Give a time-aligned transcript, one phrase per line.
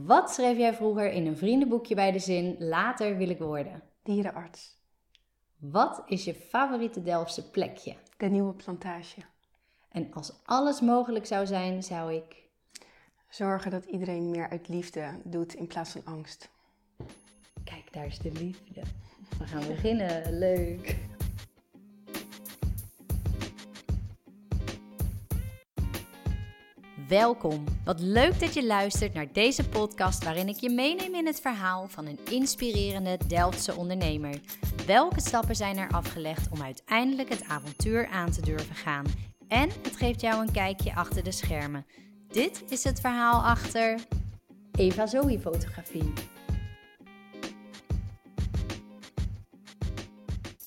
[0.00, 3.82] Wat schreef jij vroeger in een vriendenboekje bij de zin later wil ik worden?
[4.02, 4.78] Dierenarts.
[5.56, 7.96] Wat is je favoriete Delftse plekje?
[8.16, 9.20] De nieuwe plantage.
[9.90, 12.42] En als alles mogelijk zou zijn, zou ik.
[13.28, 16.50] Zorgen dat iedereen meer uit liefde doet in plaats van angst.
[17.64, 18.82] Kijk, daar is de liefde.
[19.38, 20.38] We gaan beginnen.
[20.38, 20.96] Leuk.
[27.12, 27.64] Welkom.
[27.84, 31.88] Wat leuk dat je luistert naar deze podcast waarin ik je meeneem in het verhaal
[31.88, 34.40] van een inspirerende Delftse ondernemer.
[34.86, 39.04] Welke stappen zijn er afgelegd om uiteindelijk het avontuur aan te durven gaan?
[39.48, 41.86] En het geeft jou een kijkje achter de schermen.
[42.28, 44.00] Dit is het verhaal achter
[44.72, 46.12] Eva Zoe Fotografie.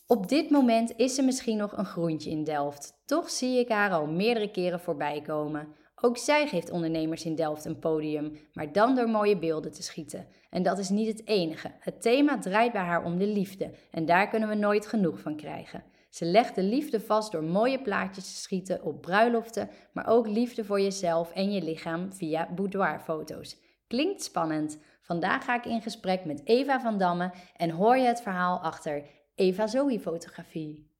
[0.07, 2.93] Op dit moment is er misschien nog een groentje in Delft.
[3.05, 5.83] Toch zie ik haar al meerdere keren voorbij komen.
[6.01, 10.27] Ook zij geeft ondernemers in Delft een podium, maar dan door mooie beelden te schieten.
[10.49, 11.71] En dat is niet het enige.
[11.79, 15.35] Het thema draait bij haar om de liefde en daar kunnen we nooit genoeg van
[15.35, 15.83] krijgen.
[16.09, 20.63] Ze legt de liefde vast door mooie plaatjes te schieten op bruiloften, maar ook liefde
[20.63, 23.57] voor jezelf en je lichaam via boudoirfoto's.
[23.87, 24.79] Klinkt spannend.
[25.01, 29.03] Vandaag ga ik in gesprek met Eva van Damme en hoor je het verhaal achter
[29.35, 30.94] Eva Zoe Fotografie.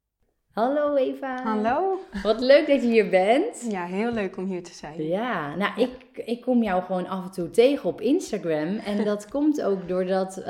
[0.55, 1.41] Hallo Eva.
[1.43, 1.99] Hallo.
[2.23, 3.65] Wat leuk dat je hier bent.
[3.69, 5.03] Ja, heel leuk om hier te zijn.
[5.07, 8.77] Ja, nou ik, ik kom jou gewoon af en toe tegen op Instagram.
[8.77, 10.45] En dat komt ook doordat uh,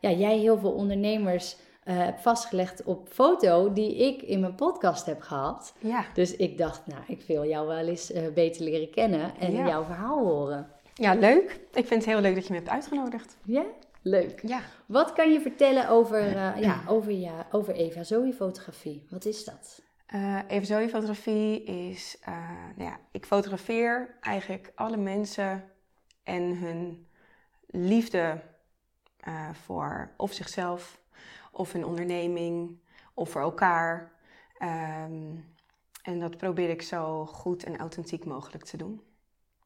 [0.00, 5.06] ja, jij heel veel ondernemers uh, hebt vastgelegd op foto die ik in mijn podcast
[5.06, 5.74] heb gehad.
[5.78, 6.04] Ja.
[6.14, 9.66] Dus ik dacht, nou, ik wil jou wel eens uh, beter leren kennen en Ja.
[9.66, 10.66] jouw verhaal horen.
[10.94, 11.60] Ja, leuk.
[11.72, 13.36] Ik vind het heel leuk dat je me hebt uitgenodigd.
[13.44, 13.62] Ja?
[14.02, 14.40] Leuk.
[14.46, 14.60] Ja.
[14.86, 19.06] Wat kan je vertellen over, eh, ja, over, ja, over Eva Zoe fotografie?
[19.10, 19.82] Wat is dat?
[20.06, 22.34] Eh even zo, fotografie is, eh,
[22.76, 25.64] nou ja, ik fotografeer eigenlijk alle mensen
[26.22, 27.06] en hun
[27.66, 28.40] liefde
[29.52, 31.00] voor of zichzelf,
[31.52, 32.78] of hun onderneming,
[33.14, 34.12] of voor elkaar.
[34.58, 35.34] Ehm,
[36.02, 39.00] en dat probeer ik zo goed en authentiek mogelijk te doen.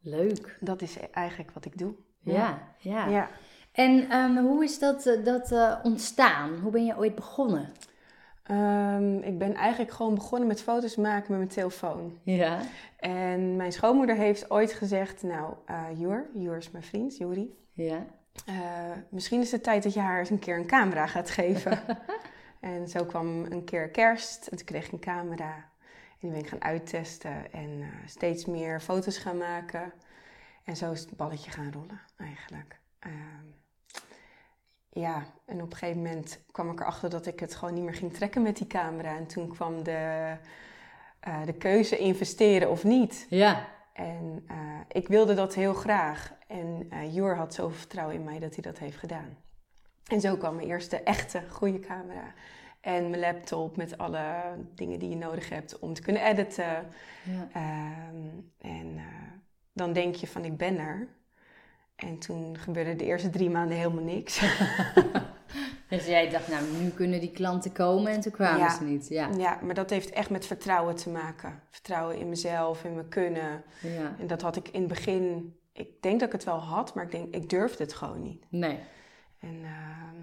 [0.00, 0.56] Leuk.
[0.60, 1.94] Dat is eigenlijk wat ik doe.
[2.20, 3.06] Ja, ja.
[3.06, 3.30] ja.
[3.74, 6.58] En ehm, hoe is dat, eh, dat eh, ontstaan?
[6.62, 7.72] Hoe ben je ooit begonnen?
[8.42, 12.18] Ehm, ik ben eigenlijk gewoon begonnen met foto's maken met mijn telefoon.
[12.22, 12.60] Ja.
[12.96, 17.54] En mijn schoonmoeder heeft ooit gezegd, nou, eh Jur, Jur is mijn vriend, Juri.
[17.72, 18.06] Ja.
[19.08, 21.78] misschien is het tijd dat je haar eens een keer een camera gaat geven.
[22.60, 25.54] en zo kwam een keer kerst en toen kreeg ik een camera.
[26.10, 29.92] En die ben ik gaan uittesten en steeds meer foto's gaan maken.
[30.64, 32.82] En zo is het balletje gaan rollen eigenlijk.
[34.94, 37.94] Ja, en op een gegeven moment kwam ik erachter dat ik het gewoon niet meer
[37.94, 39.16] ging trekken met die camera.
[39.16, 40.36] En toen kwam de,
[41.20, 43.26] eh, de keuze investeren of niet.
[43.28, 43.68] Ja.
[43.92, 44.56] En eh,
[44.88, 46.34] ik wilde dat heel graag.
[46.46, 49.36] En eh Jor had zoveel vertrouwen in mij dat hij dat heeft gedaan.
[50.06, 52.32] En zo kwam mijn eerste echte goede camera.
[52.80, 54.42] En mijn laptop met alle
[54.74, 56.86] dingen die je nodig hebt om te kunnen editen.
[57.22, 57.48] ja.
[57.52, 58.28] Ehm,
[58.58, 59.00] en
[59.72, 61.08] dan denk je van ik ben er.
[61.96, 64.40] En toen gebeurde de eerste drie maanden helemaal niks.
[65.88, 68.76] Dus jij dacht, nou, nu kunnen die klanten komen en toen kwamen Ja.
[68.76, 69.08] ze niet.
[69.08, 69.28] Ja.
[69.36, 71.60] ja, maar dat heeft echt met vertrouwen te maken.
[71.70, 73.62] Vertrouwen in mezelf, in mijn kunnen.
[73.80, 74.14] ja.
[74.18, 77.04] En dat had ik in het begin, ik denk dat ik het wel had, maar
[77.04, 78.44] ik denk, ik durfde het gewoon niet.
[78.48, 78.78] Nee.
[79.40, 80.16] En ehm,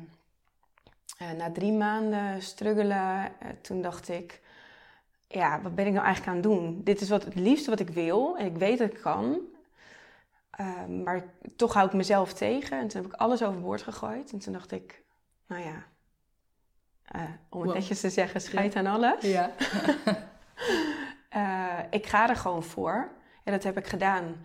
[1.18, 4.42] eh, na drie maanden struggelen, eh, toen dacht ik,
[5.28, 6.82] ja, wat ben ik nou eigenlijk aan het doen?
[6.84, 9.40] Dit is wat, het liefste wat ik wil en ik weet dat ik kan.
[10.62, 11.24] Ehm, maar
[11.56, 12.80] toch hou ik mezelf tegen.
[12.80, 14.32] En toen heb ik alles overboord gegooid.
[14.32, 15.04] En toen dacht ik,
[15.48, 15.84] nou ja,
[17.06, 17.74] eh, om het Wow.
[17.74, 19.22] netjes te zeggen, scheid aan alles.
[19.22, 19.52] Ja.
[21.30, 23.12] Eh, ik ga er gewoon voor.
[23.44, 24.36] En dat heb ik gedaan.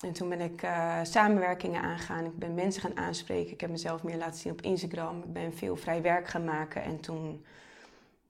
[0.00, 2.24] En toen ben ik eh, samenwerkingen aangegaan.
[2.24, 3.52] Ik ben mensen gaan aanspreken.
[3.52, 5.18] Ik heb mezelf meer laten zien op Instagram.
[5.22, 6.82] Ik ben veel vrij werk gaan maken.
[6.82, 7.44] En toen,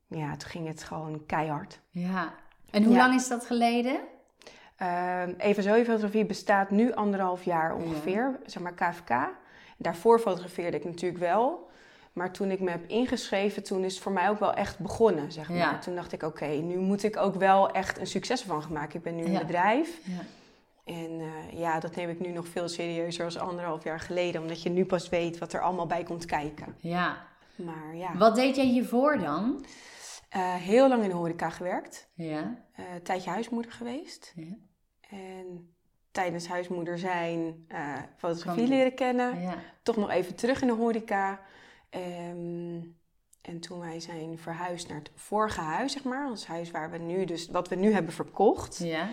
[0.07, 1.81] ja, toen ging het gewoon keihard.
[1.91, 2.35] ja.
[2.71, 2.99] En hoe Ja.
[3.07, 4.01] lang is dat geleden?
[4.77, 9.29] Ehm Eva Zoe Fotografie bestaat nu anderhalf jaar ongeveer, zeg maar KVK.
[9.79, 11.69] Daarvoor fotografeerde ik natuurlijk wel.
[12.13, 15.33] Maar toen ik me heb ingeschreven, toen is het voor mij ook wel echt begonnen,
[15.33, 15.59] zeg maar.
[15.59, 15.79] Ja.
[15.79, 18.97] Toen dacht ik, oké, nu moet ik ook wel echt een succes van gaan maken.
[18.97, 19.39] Ik ben nu een Ja.
[19.39, 20.01] bedrijf.
[20.05, 20.21] Ja.
[20.85, 24.41] En eh, ja, dat neem ik nu nog veel serieuzer als anderhalf jaar geleden.
[24.41, 26.75] Omdat je nu pas weet wat er allemaal bij komt kijken.
[26.79, 27.17] ja.
[27.57, 29.65] Maar ja, Wat deed jij hiervoor dan?
[30.29, 32.09] eh, heel lang in de horeca gewerkt.
[32.15, 32.55] Ja.
[32.75, 34.33] Eh, een tijdje huismoeder geweest.
[34.37, 34.55] Ja.
[35.11, 35.75] En
[36.11, 39.41] tijdens huismoeder zijn eh, fotografie leren kennen.
[39.41, 39.55] ja.
[39.83, 41.41] Toch nog even terug in de horeca.
[41.91, 42.81] Ehm,
[43.41, 46.29] en toen wij zijn verhuisd naar het vorige huis, zeg maar.
[46.29, 48.79] Ons huis waar we nu dus, wat we nu hebben verkocht.
[48.79, 49.09] Ja.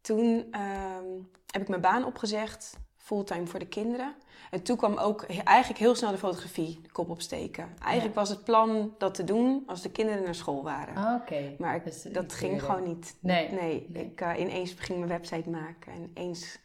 [0.00, 1.04] Toen ehm,
[1.50, 4.14] heb ik mijn baan opgezegd fulltime voor de kinderen.
[4.50, 7.68] En toen kwam ook eigenlijk heel snel de fotografie de kop opsteken.
[7.82, 10.96] Eigenlijk was het plan dat te doen als de kinderen naar school waren.
[10.96, 11.54] Ah, Oké.
[11.58, 13.16] Maar ik- Dus dat ik ging gewoon niet.
[13.20, 13.48] Nee.
[13.52, 14.04] Nee, Nee.
[14.04, 16.58] ik eh, ineens ging mijn website maken en eens...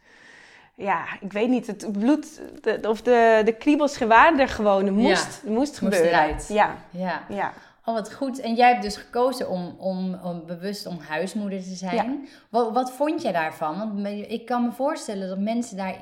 [0.74, 4.84] Ja, ik weet niet, het bloed de, of de, de kriebels waren er gewoon.
[4.84, 6.08] Het moest, moest gebeuren.
[6.08, 6.46] eruit.
[6.48, 7.24] Ja, Ja.
[7.28, 7.52] ja.
[7.90, 8.40] Oh, wat goed.
[8.40, 12.28] En jij hebt dus gekozen om, om, om bewust om huismoeder te zijn.
[12.48, 13.78] Wat, wat vond jij daarvan?
[14.02, 15.96] Want ik kan me voorstellen dat mensen daar,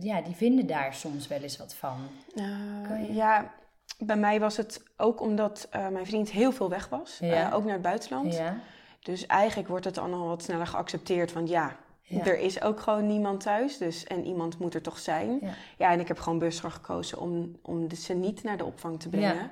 [0.00, 1.96] ja, die vinden daar soms wel eens wat van.
[2.34, 3.52] Je- ja,
[3.98, 7.18] bij mij was het ook omdat eh, mijn vriend heel veel weg was.
[7.20, 7.48] Ja.
[7.48, 8.34] eh, ook naar het buitenland.
[8.34, 8.56] Ja.
[9.00, 12.24] Dus eigenlijk wordt het dan al wat sneller geaccepteerd van ja, Ja.
[12.24, 13.78] er is ook gewoon niemand thuis.
[13.78, 15.38] Dus, en iemand moet er toch zijn.
[15.40, 15.48] Ja.
[15.78, 19.08] Ja, en ik heb gewoon bewust gekozen om, om ze niet naar de opvang te
[19.08, 19.34] brengen.
[19.34, 19.50] Ja.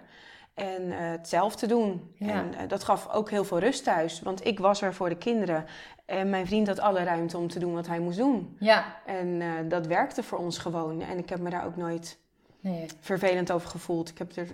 [0.55, 2.15] En het zelf te doen.
[2.19, 2.29] Ja.
[2.29, 4.21] En eh, dat gaf ook heel veel rust thuis.
[4.21, 5.65] Want ik was er voor de kinderen.
[6.07, 8.57] En mijn vriend had alle ruimte om te doen wat hij moest doen.
[8.59, 8.85] Ja.
[9.07, 11.01] En eh, dat werkte voor ons gewoon.
[11.03, 12.19] En ik heb me daar ook nooit
[12.61, 12.87] Nee.
[13.01, 14.09] vervelend over gevoeld.
[14.09, 14.49] Ik heb er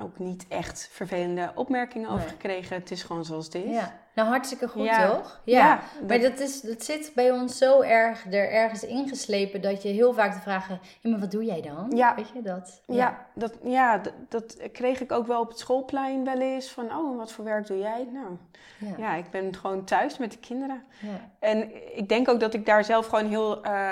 [0.00, 2.28] ook niet echt vervelende opmerkingen over Nee.
[2.28, 2.76] gekregen.
[2.76, 3.70] Het is gewoon zoals het is.
[3.70, 4.00] Ja.
[4.18, 5.10] Nou, hartstikke goed, Ja.
[5.10, 5.40] toch?
[5.44, 9.82] Ja, Maar dat- dat, is, dat zit bij ons zo erg er ergens ingeslepen dat
[9.82, 10.80] je heel vaak de vragen...
[11.00, 11.90] Ja, maar wat doe jij dan?
[11.96, 12.14] Ja.
[12.14, 12.80] Weet je dat?
[12.86, 16.70] Ja, dat, ja dat, dat kreeg ik ook wel op het schoolplein wel eens.
[16.70, 18.08] Van, oh, wat voor werk doe jij?
[18.12, 18.36] Nou,
[18.78, 18.94] Ja.
[18.98, 20.82] ja, ik ben gewoon thuis met de kinderen.
[21.00, 21.30] Ja.
[21.38, 23.90] En ik denk ook dat ik daar zelf gewoon heel eh,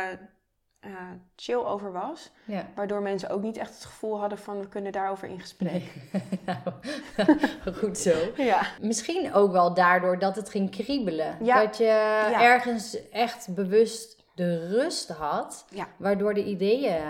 [0.86, 0.92] eh,
[1.36, 2.30] chill over was.
[2.44, 2.66] ja.
[2.74, 5.72] Waardoor mensen ook niet echt het gevoel hadden van, we kunnen daarover in gesprek.
[5.72, 5.90] Nee.
[6.44, 6.58] nou,
[7.80, 8.14] goed zo.
[8.36, 11.36] Ja, Misschien ook wel daardoor dat het ging kriebelen.
[11.40, 11.64] Ja.
[11.64, 11.84] Dat je
[12.32, 15.64] ergens echt bewust de rust had,
[15.96, 17.00] waardoor de ideeën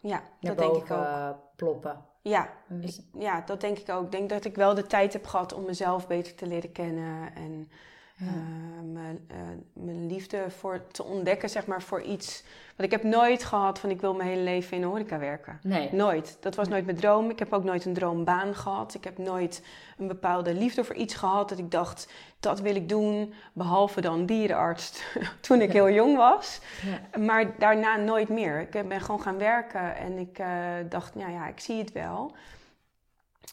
[0.00, 1.36] ja dat denk ik ook.
[1.56, 1.96] ploppen.
[2.22, 2.48] Ja,
[2.80, 4.04] ik- ja, dat denk ik ook.
[4.04, 7.34] Ik denk dat ik wel de tijd heb gehad om mezelf beter te leren kennen.
[7.34, 7.70] En
[8.16, 8.26] Ja.
[8.26, 9.36] eh, mijn, eh,
[9.72, 12.44] mijn liefde voor te ontdekken, zeg maar, voor iets.
[12.76, 15.58] Want ik heb nooit gehad van ik wil mijn hele leven in de horeca werken.
[15.62, 15.92] Nee.
[15.92, 16.36] Nooit.
[16.40, 17.30] Dat was nooit mijn droom.
[17.30, 18.94] Ik heb ook nooit een droombaan gehad.
[18.94, 19.62] Ik heb nooit
[19.98, 23.34] een bepaalde liefde voor iets gehad dat ik dacht, dat wil ik doen.
[23.52, 25.02] Behalve dan dierenarts
[25.40, 26.60] toen ik heel jong was.
[26.82, 27.18] Ja.
[27.18, 28.60] Maar daarna nooit meer.
[28.60, 30.48] Ik ben gewoon gaan werken en ik eh,
[30.88, 32.34] dacht, nou ja, ik zie het wel.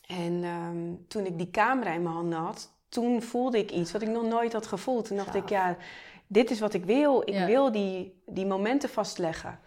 [0.07, 4.01] En ehm, toen ik die camera in mijn handen had, toen voelde ik iets wat
[4.01, 5.05] ik nog nooit had gevoeld.
[5.07, 5.77] Toen dacht ik, ja,
[6.27, 7.21] dit is wat ik wil.
[7.21, 7.45] Ik Ja.
[7.45, 9.59] wil die, die momenten vastleggen.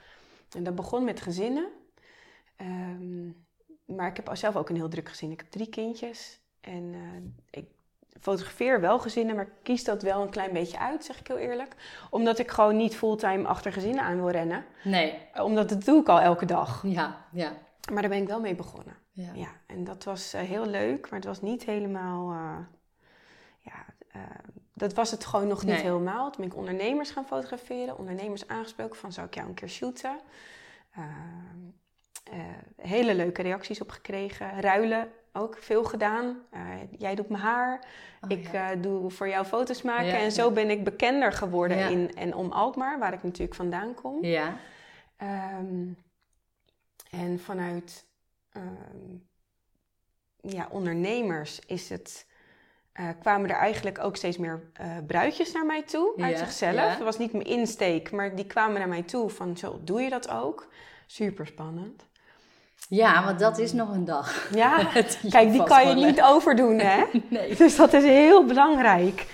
[0.56, 1.69] En dat begon met gezinnen.
[2.56, 3.26] Ehm,
[3.85, 5.31] maar ik heb zelf ook een heel druk gezin.
[5.31, 6.41] Ik heb drie kindjes.
[6.61, 7.67] En eh, ik
[8.21, 11.37] fotografeer wel gezinnen, maar ik kies dat wel een klein beetje uit, zeg ik heel
[11.37, 11.75] eerlijk.
[12.11, 14.65] Omdat ik gewoon niet fulltime achter gezinnen aan wil rennen.
[14.85, 15.19] Nee.
[15.43, 16.82] Omdat dat doe ik al elke dag.
[16.87, 17.53] Ja, ja.
[17.93, 18.97] Maar daar ben ik wel mee begonnen.
[19.12, 19.31] ja.
[19.35, 22.31] Ja, en dat was eh, heel leuk, maar het was niet helemaal.
[22.32, 22.59] eh,
[23.64, 24.20] ja, eh,
[24.75, 25.82] dat was het gewoon nog niet Nee.
[25.82, 26.31] helemaal.
[26.31, 30.20] Toen ben ik ondernemers gaan fotograferen, ondernemers aangesproken van zou ik jou een keer shooten.
[30.90, 31.02] Eh,
[32.25, 32.38] eh,
[32.76, 34.61] hele leuke reacties op gekregen.
[34.61, 36.38] Ruilen ook veel gedaan.
[36.50, 36.61] Eh,
[36.99, 37.87] jij doet mijn haar,
[38.20, 38.70] Oh, ik ja.
[38.70, 40.06] eh, doe voor jou foto's maken.
[40.06, 43.94] Ja, en zo ben ik bekender geworden in en om Alkmaar, waar ik natuurlijk vandaan
[43.94, 44.25] kom.
[44.25, 44.56] ja.
[45.17, 45.87] Ehm,
[47.10, 48.06] en vanuit
[48.52, 49.17] ehm,
[50.40, 52.26] ja, ondernemers is het,
[52.94, 56.96] eh, kwamen er eigenlijk ook steeds meer eh, bruidjes naar mij toe uit zichzelf.
[56.96, 60.11] Dat was niet mijn insteek, maar die kwamen naar mij toe van zo doe je
[60.11, 60.69] dat ook?
[61.06, 62.05] Super spannend.
[62.88, 64.48] Ja, want dat is nog een dag.
[64.55, 64.89] Ja,
[65.31, 67.05] kijk, die kan je niet overdoen hè.
[67.29, 67.55] Nee.
[67.65, 69.27] Dus dat is heel belangrijk.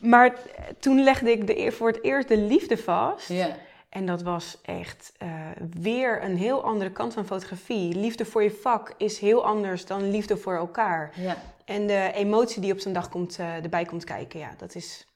[0.00, 0.34] Maar
[0.78, 3.28] toen legde ik de, voor het eerst de liefde vast.
[3.28, 3.56] Ja.
[3.94, 5.28] En dat was echt eh,
[5.80, 7.94] weer een heel andere kant van fotografie.
[7.94, 11.12] Liefde voor je vak is heel anders dan liefde voor elkaar.
[11.14, 11.36] Ja.
[11.64, 15.06] En de emotie die op zo'n dag komt, eh, erbij komt kijken, ja, dat is...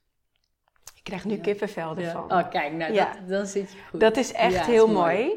[0.94, 1.40] Ik krijg nu Ja.
[1.40, 2.06] kippenvel ja.
[2.06, 2.32] ervan.
[2.32, 3.04] Oh, kijk, nou, Ja.
[3.12, 4.00] dat, dan zit je goed.
[4.00, 5.32] Dat is echt Ja, heel is mooi.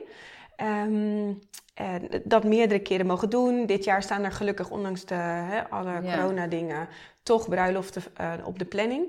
[0.55, 1.33] Ehm,
[1.73, 3.65] en dat meerdere keren mogen doen.
[3.65, 6.15] Dit jaar staan er gelukkig, ondanks de, hè, alle Ja.
[6.15, 6.87] corona-dingen,
[7.23, 9.05] toch bruiloften eh, op de planning.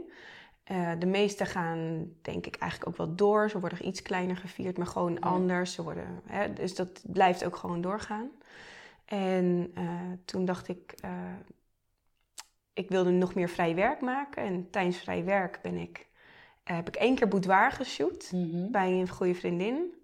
[0.72, 3.50] Eh, de meeste gaan, denk ik, eigenlijk ook wel door.
[3.50, 5.18] Ze worden iets kleiner gevierd, maar gewoon Ja.
[5.20, 5.72] anders.
[5.72, 8.30] Ze worden, hè, dus dat blijft ook gewoon doorgaan.
[9.04, 9.84] En eh,
[10.24, 11.10] toen dacht ik, eh,
[12.72, 14.42] ik wilde nog meer vrij werk maken.
[14.42, 16.06] En tijdens vrij werk ben ik,
[16.64, 18.70] heb ik één keer boudoir geshoot Mhm.
[18.70, 19.94] bij een goede vriendin.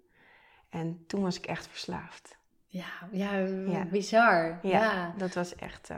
[0.69, 2.37] En toen was ik echt verslaafd.
[2.65, 3.33] Ja, ja,
[3.67, 3.85] Ja.
[3.85, 4.59] bizar.
[4.61, 5.13] Ja, Ja.
[5.17, 5.89] dat was echt.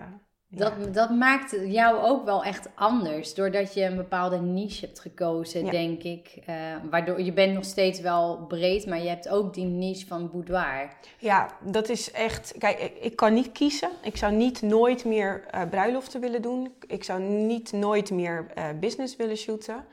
[0.53, 0.85] Dat, ja.
[0.85, 3.33] dat maakt jou ook wel echt anders.
[3.33, 5.71] Doordat je een bepaalde niche hebt gekozen, Ja.
[5.71, 6.37] denk ik.
[6.45, 6.55] Eh,
[6.89, 10.93] waardoor je bent nog steeds wel breed, maar je hebt ook die niche van boudoir.
[11.17, 12.53] ja, dat is echt.
[12.57, 13.89] Kijk, ik, ik kan niet kiezen.
[14.03, 16.73] Ik zou niet nooit meer eh, bruiloften willen doen.
[16.87, 19.85] Ik zou niet nooit meer eh, business willen shooten.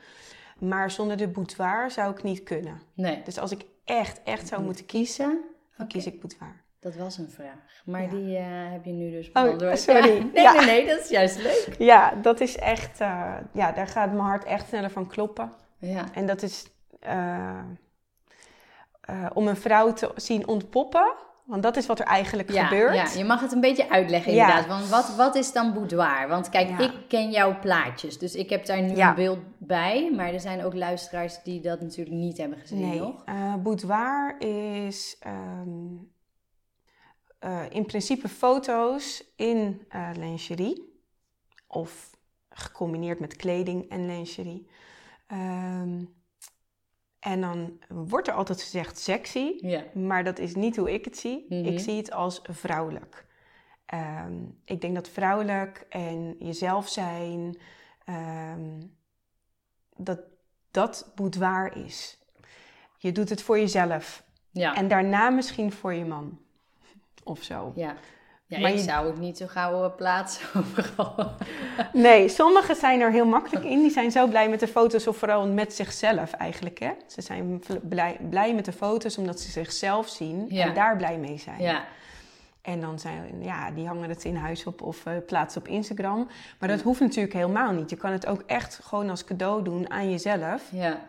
[0.59, 2.81] Maar zonder de boudoir zou ik niet kunnen.
[2.93, 3.21] Nee.
[3.23, 5.39] Dus als ik echt, echt zou moeten kiezen,
[5.77, 6.61] dan kies ik boudoir.
[6.79, 7.81] Dat was een vraag.
[7.85, 8.07] Maar Ja.
[8.09, 9.79] die eh, heb je nu dus Oh, beantwoord.
[9.89, 10.15] sorry.
[10.15, 10.23] Ja.
[10.33, 10.53] Nee, Ja.
[10.53, 11.75] nee, nee, dat is juist leuk.
[11.91, 15.51] Ja, dat is echt, eh, ja, daar gaat mijn hart echt sneller van kloppen.
[15.77, 16.65] Ja, En dat is
[16.99, 17.59] eh,
[19.33, 21.13] om een vrouw te zien ontpoppen,
[21.45, 22.95] want dat is wat er eigenlijk gebeurt.
[22.95, 24.67] ja, je mag het een beetje uitleggen inderdaad.
[24.67, 26.27] Want wat, wat is dan boudoir?
[26.27, 28.17] Want kijk, ik ken jouw plaatjes.
[28.17, 30.11] Dus ik heb daar nu een beeld bij.
[30.15, 33.23] Maar er zijn ook luisteraars die dat natuurlijk niet hebben gezien Nee, nog.
[33.63, 35.95] boudoir is ehm,
[37.39, 41.01] eh, in principe foto's in eh, lingerie.
[41.67, 42.09] Of
[42.49, 44.67] gecombineerd met kleding en lingerie.
[45.27, 46.03] Ehm,
[47.19, 49.83] en dan wordt er altijd gezegd sexy, Ja.
[49.93, 51.45] maar dat is niet hoe ik het zie.
[51.49, 51.65] Mhm.
[51.65, 53.25] Ik zie het als vrouwelijk.
[53.85, 57.57] Ehm, ik denk dat vrouwelijk en jezelf zijn,
[58.05, 58.81] ehm,
[59.95, 60.19] dat
[60.71, 62.17] dat boudoir is.
[62.97, 64.75] Je doet het voor jezelf Ja.
[64.75, 66.39] en daarna misschien voor je man.
[67.23, 67.71] Of zo.
[67.75, 67.93] ja.
[68.45, 71.31] Ja, Maar ik je- zou het niet zo gauw eh, plaatsen overal.
[71.93, 73.79] Nee, sommigen zijn er heel makkelijk in.
[73.79, 76.79] Die zijn zo blij met de foto's, of vooral met zichzelf eigenlijk.
[76.79, 76.91] Hè?
[77.07, 80.65] Ze zijn blij, blij met de foto's omdat ze zichzelf zien Ja.
[80.65, 81.61] en daar blij mee zijn.
[81.61, 81.83] ja.
[82.61, 86.27] En dan zijn ja, die hangen het in huis op of eh, plaatsen op Instagram.
[86.59, 87.89] Maar dat hoeft natuurlijk helemaal niet.
[87.89, 90.63] Je kan het ook echt gewoon als cadeau doen aan jezelf.
[90.71, 90.99] ja.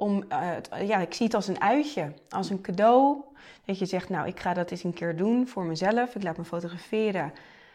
[0.00, 3.22] Om, eh, ja, ik zie het als een uitje, als een cadeau.
[3.64, 6.14] Dat je zegt, nou, ik ga dat eens een keer doen voor mezelf.
[6.14, 7.32] Ik laat me fotograferen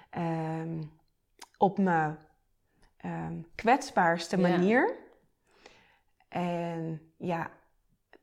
[0.10, 0.82] ehm,
[1.58, 2.18] op mijn
[2.98, 4.48] ehm, kwetsbaarste Ja.
[4.48, 4.94] manier.
[6.30, 7.50] En ja,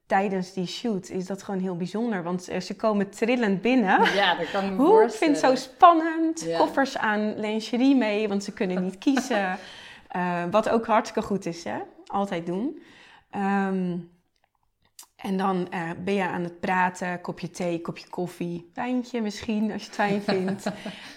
[0.06, 2.22] tijdens die shoot is dat gewoon heel bijzonder.
[2.22, 4.14] Want eh, ze komen trillend binnen.
[4.14, 5.02] Ja, dat kan ik me Hoe?
[5.02, 6.40] Ik vind het zo spannend.
[6.40, 6.58] Ja.
[6.58, 9.58] Koffers aan lingerie mee, want ze kunnen niet kiezen.
[10.12, 11.78] Eh, wat ook hartstikke goed is, hè?
[12.06, 12.82] Altijd doen.
[13.32, 13.98] Ehm,
[15.16, 19.80] en dan eh, ben je aan het praten, kopje thee, kopje koffie, wijntje misschien, als
[19.82, 20.66] je het fijn vindt.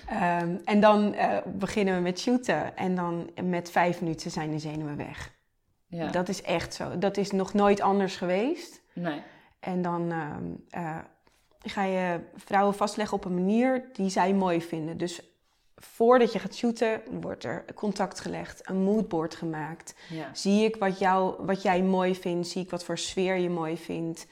[0.09, 2.77] Ehm, en dan eh, beginnen we met shooten.
[2.77, 5.33] En dan met vijf minuten zijn de zenuwen weg.
[5.87, 6.07] Ja.
[6.07, 6.97] Dat is echt zo.
[6.97, 8.81] Dat is nog nooit anders geweest.
[8.93, 9.21] Nee.
[9.59, 10.97] En dan ehm, eh,
[11.63, 14.97] ga je vrouwen vastleggen op een manier die zij mooi vinden.
[14.97, 15.34] Dus
[15.75, 19.95] voordat je gaat shooten, wordt er contact gelegd, een moodboard gemaakt.
[20.09, 20.29] Ja.
[20.33, 23.77] Zie ik wat, jou, wat jij mooi vindt, zie ik wat voor sfeer je mooi
[23.77, 24.27] vindt.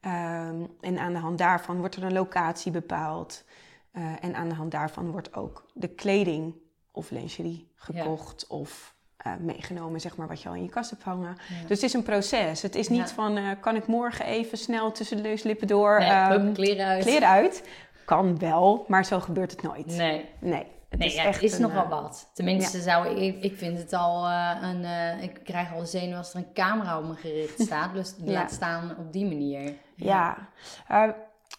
[0.00, 3.44] Ehm, en aan de hand daarvan wordt er een locatie bepaald.
[3.92, 6.54] Eh, en aan de hand daarvan wordt ook de kleding
[6.90, 11.02] of lingerie gekocht of eh, meegenomen, zeg maar, wat je al in je kast hebt
[11.02, 11.36] hangen.
[11.48, 11.60] Ja.
[11.60, 12.62] Dus het is een proces.
[12.62, 16.10] Het is niet van, eh, kan ik morgen even snel tussen de neuslippen door Nee,
[16.10, 17.02] hup, kleren uit.
[17.02, 17.68] kleren uit?
[18.04, 19.86] Kan wel, maar zo gebeurt het nooit.
[19.86, 20.24] Nee.
[20.38, 22.30] Nee, het Nee, is ja, echt het is een, nogal eh, wat.
[22.34, 24.84] Tenminste, zou ik, ik vind het al eh, een.
[24.84, 27.94] eh, ik krijg al de zenuw als er een camera op me gericht staat.
[27.94, 28.32] Dus Ja.
[28.32, 29.74] laat staan op die manier.
[29.96, 30.48] Ja,
[30.88, 31.08] Eh,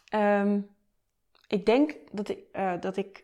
[0.10, 0.60] ehm,
[1.48, 2.38] ik denk dat ik,
[2.80, 3.24] dat ik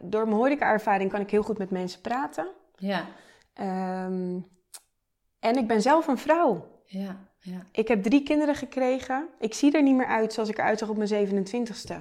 [0.00, 2.48] door mijn horeca-ervaring kan ik heel goed met mensen praten.
[2.76, 3.04] Ja,
[3.54, 4.38] Ehm,
[5.40, 6.66] en ik ben zelf een vrouw.
[6.84, 7.62] ja, ja.
[7.72, 9.28] Ik heb drie kinderen gekregen.
[9.38, 11.94] Ik zie er niet meer uit zoals ik eruit zag op mijn 27ste.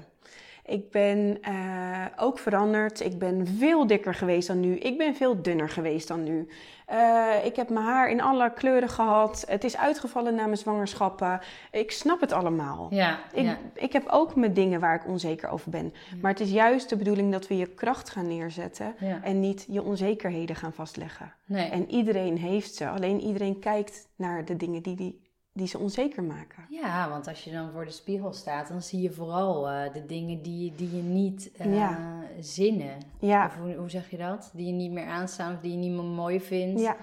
[0.67, 2.99] Ik ben eh, ook veranderd.
[2.99, 4.75] Ik ben veel dikker geweest dan nu.
[4.75, 6.47] Ik ben veel dunner geweest dan nu.
[6.85, 9.45] Eh, ik heb mijn haar in alle kleuren gehad.
[9.47, 11.39] Het is uitgevallen na mijn zwangerschappen.
[11.71, 12.87] Ik snap het allemaal.
[12.89, 13.57] Ja, Ik, ja.
[13.73, 15.93] ik heb ook mijn dingen waar ik onzeker over ben.
[16.21, 19.19] Maar het is juist de bedoeling dat we je kracht gaan neerzetten ja.
[19.23, 21.33] en niet je onzekerheden gaan vastleggen.
[21.45, 21.69] Nee.
[21.69, 25.26] En iedereen heeft ze, alleen iedereen kijkt naar de dingen die, die,
[25.57, 26.63] die ze onzeker maken.
[26.69, 30.05] Ja, want als je dan voor de spiegel staat, dan zie je vooral eh, de
[30.05, 32.19] dingen die, die je niet Ja.
[32.39, 32.97] zinnen.
[33.19, 34.51] Ja, Of hoe, hoe zeg je dat?
[34.53, 36.81] Die je niet meer aanstaan of die je niet meer mooi vindt.
[36.81, 36.95] ja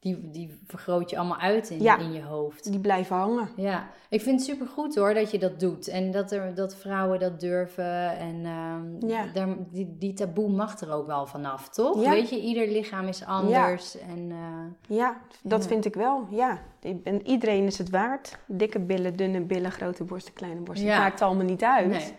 [0.00, 1.98] Die, die vergroot je allemaal uit in, Ja.
[1.98, 2.70] in je hoofd.
[2.70, 3.48] die blijven hangen.
[3.56, 5.88] Ja, ik vind het supergoed hoor dat je dat doet.
[5.88, 8.16] En dat, er, dat vrouwen dat durven.
[8.18, 9.26] En ehm, Ja.
[9.32, 12.02] daar, die, die taboe mag er ook wel vanaf, toch?
[12.02, 12.10] Ja.
[12.10, 13.98] Weet je, ieder lichaam is anders.
[13.98, 15.68] En, eh, Ja, dat Ja.
[15.68, 16.26] vind ik wel.
[16.30, 16.58] Ja,
[17.02, 18.38] ben- iedereen is het waard.
[18.46, 20.86] Dikke billen, dunne billen, grote borsten, kleine borsten.
[20.86, 20.92] Ja.
[20.94, 21.88] Het maakt allemaal niet uit.
[21.88, 22.14] nee.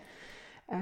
[0.68, 0.82] Ehm,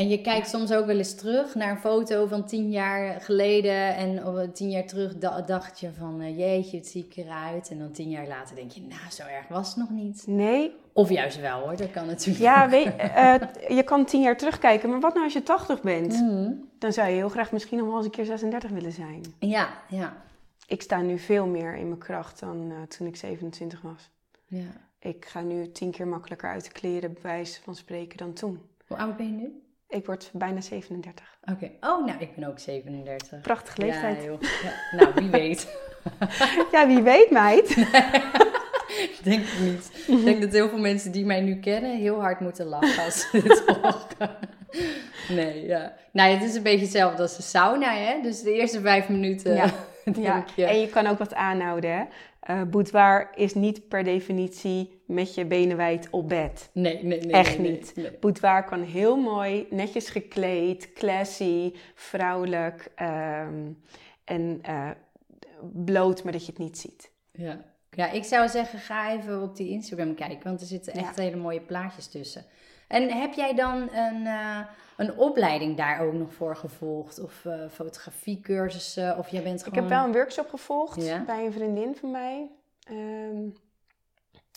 [0.00, 3.94] En je kijkt soms ook wel eens terug naar een foto van tien jaar geleden.
[3.96, 7.70] En op- tien jaar terug da- dacht je van, eh, jeetje, het zie ik eruit.
[7.70, 10.22] En dan tien jaar later denk je, nou, zo erg was het nog niet.
[10.26, 13.34] nee, Of juist wel hoor, dat kan natuurlijk ja, weet, eh,
[13.68, 16.12] je kan tien jaar terugkijken, maar wat nou als je 80 bent?
[16.12, 16.52] Mhm.
[16.78, 19.22] Dan zou je heel graag misschien nog wel eens een keer 36 willen zijn.
[19.38, 20.16] Ja, ja,
[20.66, 24.10] Ik sta nu veel meer in mijn kracht dan eh, toen ik 27 was.
[24.46, 24.64] ja.
[24.98, 28.60] Ik ga nu tien keer makkelijker uit de kleren, bij wijze van spreken, dan toen.
[28.86, 29.62] Hoe oud ben je nu?
[29.90, 31.24] Ik word bijna 37.
[31.52, 31.70] Oké.
[31.80, 33.40] Oh, nou, ik ben ook 37.
[33.40, 34.16] Prachtige leeftijd.
[34.16, 34.40] Ja, joh.
[34.40, 35.68] Ja, nou, wie weet.
[36.72, 37.70] Ja, wie weet, meid.
[39.06, 39.90] ik denk het niet.
[40.18, 43.20] Ik denk dat heel veel mensen die mij nu kennen heel hard moeten lachen als
[43.20, 44.36] ze dit horen.
[45.28, 45.92] Nee, ja.
[46.12, 48.20] Nou, het is een beetje hetzelfde als de sauna, hè?
[48.22, 49.70] Dus de eerste vijf minuten, Ja.
[50.14, 50.64] Ja, je.
[50.64, 51.96] en je kan ook wat aanhouden.
[51.96, 52.04] Hè?
[52.40, 56.70] Eh, boudoir is niet per definitie met je benen wijd op bed.
[56.72, 57.32] Nee, nee, nee.
[57.32, 57.92] Echt nee, niet.
[57.94, 58.18] nee, nee.
[58.20, 63.72] Boudoir kan heel mooi, netjes gekleed, classy, vrouwelijk ehm,
[64.24, 64.90] en eh,
[65.72, 67.10] bloot, maar dat je het niet ziet.
[67.32, 67.64] Ja.
[67.90, 71.36] ja, ik zou zeggen, ga even op die Instagram kijken, want er zitten echt hele
[71.36, 72.44] mooie plaatjes tussen.
[72.88, 74.60] En heb jij dan een, eh,
[75.00, 77.18] een opleiding daar ook nog voor gevolgd?
[77.20, 79.18] Of eh, fotografiecursussen?
[79.18, 79.78] Of jij bent Ik gewoon...
[79.82, 81.24] heb wel een workshop gevolgd Ja.
[81.24, 82.50] bij een vriendin van mij.
[82.82, 83.48] Ehm,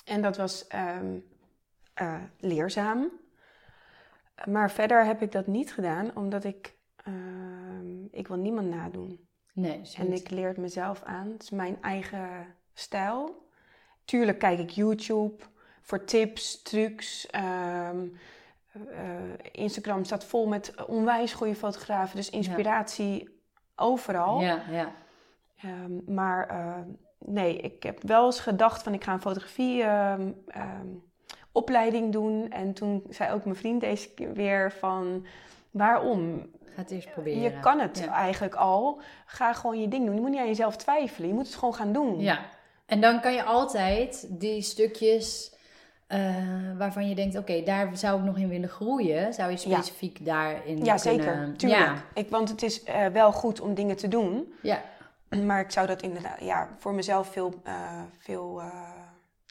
[0.06, 1.18] en dat was ehm,
[1.94, 3.12] eh, leerzaam.
[4.46, 6.74] Maar verder heb ik dat niet gedaan, omdat ik...
[7.04, 9.28] ehm, ik wil niemand nadoen.
[9.54, 11.32] Nee, En ik leer het mezelf aan.
[11.32, 13.48] Het is mijn eigen stijl.
[14.06, 15.44] Tuurlijk kijk ik YouTube
[15.82, 17.28] voor tips, trucs.
[18.74, 19.08] Eh,
[19.52, 22.16] Instagram staat vol met onwijs goede fotografen.
[22.16, 23.42] Dus inspiratie
[23.76, 24.42] overal.
[24.42, 24.92] Ja, ja.
[25.62, 26.80] Ehm, maar eh,
[27.20, 30.88] nee, ik heb wel eens gedacht van ik ga een fotografie ehm, ehm,
[31.52, 32.50] opleiding doen.
[32.50, 35.26] En toen zei ook mijn vriend deze keer weer van
[35.72, 36.50] waarom?
[36.66, 37.42] Ga het eerst proberen.
[37.42, 38.14] Je kan het Ja.
[38.14, 39.02] eigenlijk al.
[39.26, 40.16] Ga gewoon je ding doen.
[40.16, 41.28] Je moet niet aan jezelf twijfelen.
[41.28, 42.20] Je moet het gewoon gaan doen.
[42.20, 42.40] Ja,
[42.86, 45.53] en dan kan je altijd die stukjes
[46.08, 46.20] eh,
[46.78, 49.76] waarvan je denkt, oké, daar zou ik nog in willen groeien, zou je Ja.
[49.82, 51.00] specifiek daarin Ja, kunnen...
[51.00, 51.54] zeker.
[51.58, 51.82] Tuurlijk.
[51.82, 54.54] Ja, Ik, want het is eh, wel goed om dingen te doen.
[54.62, 54.82] ja,
[55.46, 58.62] Maar ik zou dat inderdaad ja, voor mezelf veel, eh, veel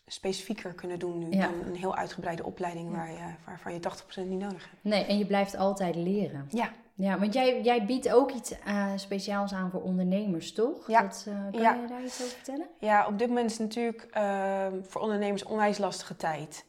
[0.06, 1.26] specifieker kunnen doen nu.
[1.36, 1.46] Ja.
[1.46, 4.84] Dan een heel uitgebreide opleiding waar je, waarvan je 80% niet nodig hebt.
[4.84, 6.46] nee, en je blijft altijd leren.
[6.50, 10.86] Ja, Ja, want jij, jij biedt ook iets eh, speciaals aan voor ondernemers, toch?
[10.86, 11.02] Ja.
[11.02, 11.74] Dat, eh, kan Ja.
[11.74, 12.66] je daar iets over vertellen?
[12.78, 16.64] ja op dit moment is het natuurlijk ehm, voor ondernemers onwijs lastige tijd.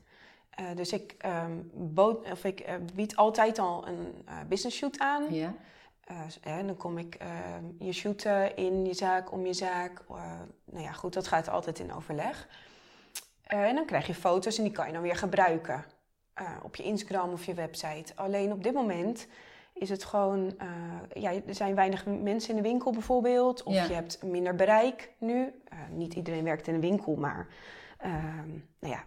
[0.50, 5.34] Eh, dus ik, ehm, bood, of ik bied altijd al een business shoot aan.
[5.34, 5.54] Ja,
[6.04, 10.02] Eh, hè, dan kom ik ehm, je shooten in je zaak, om je zaak.
[10.66, 12.48] Nou ja, goed, dat gaat altijd in overleg.
[13.44, 15.86] En dan krijg je foto's en die kan je dan weer gebruiken.
[16.64, 18.14] op je Instagram of je website.
[18.16, 19.28] Alleen op dit moment
[19.74, 20.54] is het gewoon...
[20.58, 20.68] eh,
[21.22, 23.64] ja, er zijn weinig mensen in de winkel bijvoorbeeld.
[23.64, 23.84] Of Ja.
[23.84, 25.54] je hebt minder bereik nu.
[25.66, 27.48] Eh, niet iedereen werkt in een winkel, maar...
[27.98, 29.04] ehm, nou ja,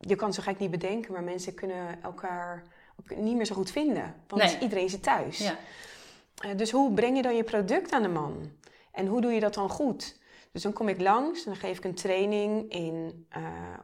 [0.00, 2.62] je kan zo gek niet bedenken, maar mensen kunnen elkaar
[3.00, 4.14] ook niet meer zo goed vinden.
[4.28, 4.58] Want Nee.
[4.58, 5.38] iedereen zit thuis.
[5.38, 5.56] ja.
[6.42, 8.50] Eh, dus hoe breng je dan je product aan de man?
[8.92, 10.22] En hoe doe je dat dan goed?
[10.52, 13.26] Dus dan kom ik langs en dan geef ik een training in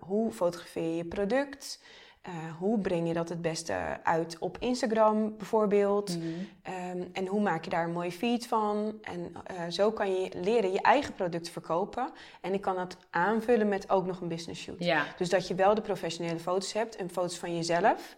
[0.01, 1.83] hoe fotografeer je je product.
[2.21, 6.19] Eh, hoe breng je dat het beste uit op Instagram bijvoorbeeld?
[6.19, 6.27] Mhm.
[6.63, 8.99] Ehm, en hoe maak je daar een mooie feed van?
[9.03, 12.11] En eh, zo kan je leren je eigen product verkopen.
[12.41, 14.85] En ik kan dat aanvullen met ook nog een business shoot.
[14.85, 15.05] ja.
[15.17, 18.17] Dus dat je wel de professionele foto's hebt en foto's van jezelf.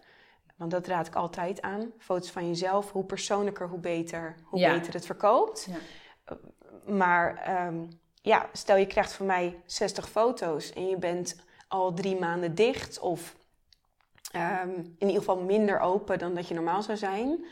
[0.55, 1.91] Want dat raad ik altijd aan.
[1.97, 4.73] Foto's van jezelf, hoe persoonlijker, hoe beter, hoe Ja.
[4.73, 5.67] beter het verkoopt.
[5.69, 6.37] Ja.
[6.85, 7.75] Maar ehm,
[8.21, 11.35] ja, stel je krijgt van mij 60 foto's en je bent
[11.67, 13.35] al drie maanden dicht of
[14.33, 17.45] ehm, in ieder geval minder open dan dat je normaal zou zijn.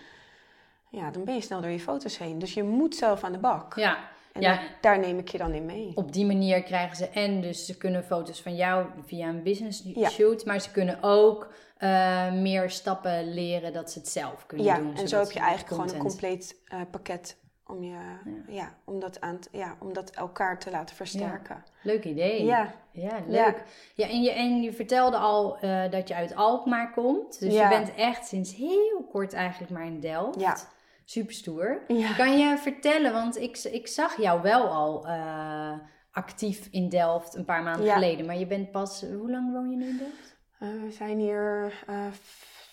[0.89, 2.39] Ja, dan ben je snel door je foto's heen.
[2.39, 3.75] Dus je moet zelf aan de bak.
[3.75, 3.97] ja.
[4.31, 4.53] En Ja.
[4.55, 5.91] daar, daar neem ik je dan in mee.
[5.95, 9.81] Op die manier krijgen ze en dus ze kunnen foto's van jou via een business
[9.83, 10.09] Ja.
[10.09, 14.77] shoot, maar ze kunnen ook eh, meer stappen leren dat ze het zelf kunnen Ja,
[14.77, 14.95] doen.
[14.95, 17.37] en zo heb je eigenlijk gewoon een compleet eh, pakket
[17.71, 17.97] om, je,
[18.47, 18.73] ja.
[18.85, 21.63] om, dat aan ja, om dat elkaar te laten versterken.
[21.83, 22.43] Leuk idee.
[22.45, 23.45] Ja, Ja, Ja.
[23.45, 23.63] leuk.
[23.95, 27.39] Ja, en, je, en je vertelde al eh, dat je uit Alkmaar komt.
[27.39, 27.69] Dus Ja.
[27.69, 30.39] je bent echt sinds heel kort eigenlijk maar in Delft.
[30.39, 30.57] Ja.
[31.05, 31.81] Super stoer.
[31.87, 32.13] Ja.
[32.13, 35.71] Kan je vertellen, want ik, ik zag jou wel al eh,
[36.11, 37.93] actief in Delft een paar maanden Ja.
[37.93, 38.25] geleden.
[38.25, 40.39] Maar je bent pas, hoe lang woon je nu in Delft?
[40.59, 41.73] Eh, we zijn hier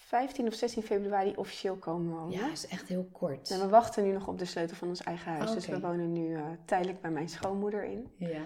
[0.08, 2.38] 15 of 16 februari officieel komen wonen.
[2.38, 3.50] Ja, dat is echt heel kort.
[3.50, 5.52] En we wachten nu nog op de sleutel van ons eigen huis.
[5.52, 5.74] Dus Oké.
[5.74, 8.08] we wonen nu eh, tijdelijk bij mijn schoonmoeder in.
[8.16, 8.40] Ja.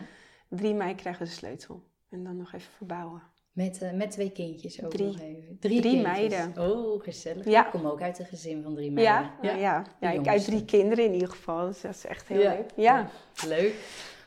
[0.49, 1.83] 3 mei krijgen we de sleutel.
[2.11, 3.23] En dan nog even verbouwen.
[3.53, 5.07] Met, eh, met twee kindjes ook Drie.
[5.07, 5.57] nog even.
[5.61, 6.59] Drie meiden.
[6.59, 7.45] Oh, gezellig.
[7.45, 7.65] Ja.
[7.65, 9.31] Ik kom ook uit een gezin van drie meiden.
[9.43, 9.57] Ja, ja.
[9.57, 9.85] ja.
[10.01, 11.67] ja ik uit drie kinderen in ieder geval.
[11.67, 12.71] Dus dat is echt heel leuk.
[12.77, 13.09] Ja.
[13.47, 13.75] Leuk.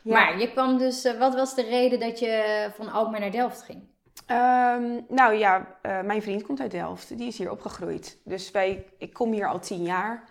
[0.02, 3.62] Maar je kwam dus, eh, wat was de reden dat je van Alkmaar naar Delft
[3.62, 3.94] ging?
[4.26, 7.18] Ehm, nou ja, eh, mijn vriend komt uit Delft.
[7.18, 8.18] Die is hier opgegroeid.
[8.24, 10.24] Dus wij, ik kom hier al tien jaar.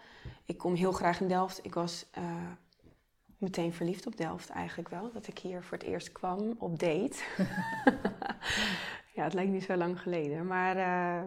[0.46, 1.66] Ik kom heel graag in Delft.
[1.66, 2.24] Ik was eh,
[3.38, 5.12] meteen verliefd op Delft eigenlijk wel.
[5.12, 7.16] Dat ik hier voor het eerst kwam op date.
[9.16, 10.48] ja, het lijkt niet zo lang geleden.
[10.48, 11.22] Maar, eh,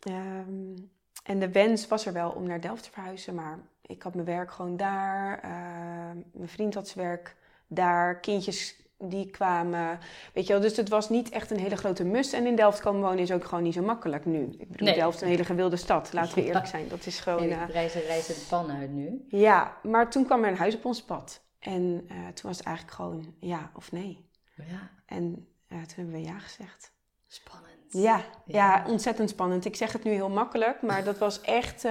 [0.00, 0.76] ehm,
[1.24, 3.34] en de wens was er wel om naar Delft te verhuizen.
[3.34, 5.38] Maar ik had mijn werk gewoon daar.
[5.38, 7.36] Ehm, mijn vriend had zijn werk
[7.66, 8.20] daar.
[8.20, 9.98] Kindjes die kwamen.
[10.32, 12.32] Weet je wel, dus het was niet echt een hele grote must.
[12.32, 14.42] En in Delft komen wonen is ook gewoon niet zo makkelijk nu.
[14.58, 14.94] Ik bedoel, Nee.
[14.96, 16.88] Delft is een hele gewilde stad, laten we eerlijk zijn.
[16.88, 17.48] Dat is gewoon...
[17.48, 19.24] De reizen reizen de pan uit nu.
[19.28, 21.42] ja, maar toen kwam er een huis op ons pad.
[21.58, 24.28] En eh, toen was het eigenlijk gewoon ja of nee.
[24.56, 26.92] Ja, En eh, toen hebben we ja gezegd.
[27.26, 27.72] spannend.
[27.88, 28.22] Ja, ja.
[28.46, 28.84] Ja.
[28.88, 29.64] ontzettend spannend.
[29.64, 31.84] Ik zeg het nu heel makkelijk, maar dat was echt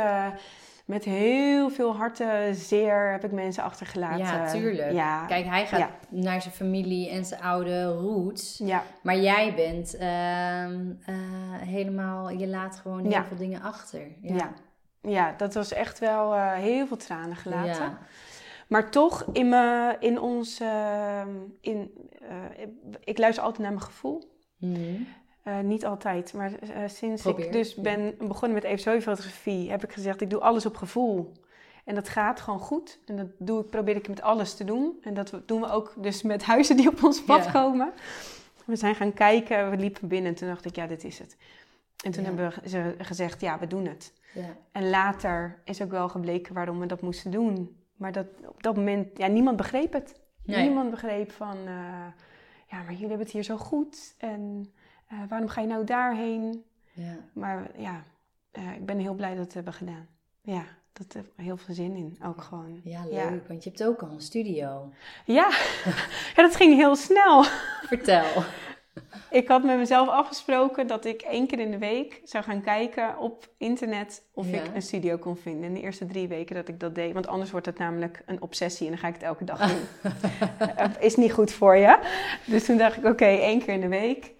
[0.86, 4.18] met heel veel harten zeer heb ik mensen achtergelaten.
[4.18, 4.92] Ja, tuurlijk.
[4.92, 5.90] Ja, Kijk, hij gaat Ja.
[6.10, 8.58] naar zijn familie en zijn oude roots.
[8.64, 11.16] ja, Maar jij bent ehm, eh,
[11.68, 14.02] helemaal, je laat gewoon heel veel dingen achter.
[14.22, 14.54] ja.
[15.02, 15.34] ja.
[15.38, 17.84] dat was echt wel eh, heel veel tranen gelaten.
[17.84, 17.98] Ja.
[18.68, 20.60] Maar toch, in, me, in ons.
[20.60, 21.22] eh,
[21.62, 21.92] in,
[22.22, 22.68] eh,
[23.04, 24.32] ik luister altijd naar mijn gevoel.
[24.58, 25.02] Mhm.
[25.44, 29.92] Eh, niet altijd, maar eh, sinds Probeer, ik dus ben begonnen met evenzoiefotografie, heb ik
[29.94, 31.32] gezegd, ik doe alles op gevoel.
[31.86, 33.00] En dat gaat gewoon goed.
[33.06, 34.98] En dat doe ik, probeer ik met alles te doen.
[35.02, 37.52] En dat doen we ook dus met huizen die op ons pad Ja.
[37.52, 37.94] komen.
[38.66, 41.38] We zijn gaan kijken, we liepen binnen en toen dacht ik, ja, dit is het.
[42.04, 42.28] En toen Ja.
[42.30, 44.14] hebben ze gezegd, ja, we doen het.
[44.34, 44.56] Ja.
[44.72, 47.78] En later is ook wel gebleken waarom we dat moesten doen.
[47.98, 50.22] Maar dat, op dat moment, ja, niemand begreep het.
[50.46, 50.62] Nee.
[50.64, 51.74] Niemand begreep van, eh,
[52.68, 54.16] ja, maar jullie hebben het hier zo goed.
[54.18, 54.74] En
[55.14, 56.64] eh, waarom ga je nou daarheen?
[56.94, 57.16] Ja.
[57.34, 58.04] Maar ja,
[58.52, 60.08] eh, ik ben heel blij dat we het hebben gedaan.
[60.42, 62.82] Ja, dat heb ik heel veel zin in, ook gewoon.
[62.84, 63.14] ja, leuk.
[63.14, 63.30] Ja.
[63.48, 64.92] Want je hebt ook al een studio.
[65.26, 65.50] Ja,
[66.36, 67.44] ja dat ging heel snel.
[67.88, 68.26] Vertel.
[69.30, 73.18] Ik had met mezelf afgesproken dat ik één keer in de week zou gaan kijken
[73.18, 74.58] op internet of Ja.
[74.62, 75.64] ik een studio kon vinden.
[75.64, 77.14] In de eerste drie weken dat ik dat deed.
[77.14, 80.12] Want anders wordt het namelijk een obsessie en dan ga ik het elke dag doen.
[81.00, 82.00] Is niet goed voor je.
[82.46, 84.33] Dus toen dacht ik, oké, één keer in de week.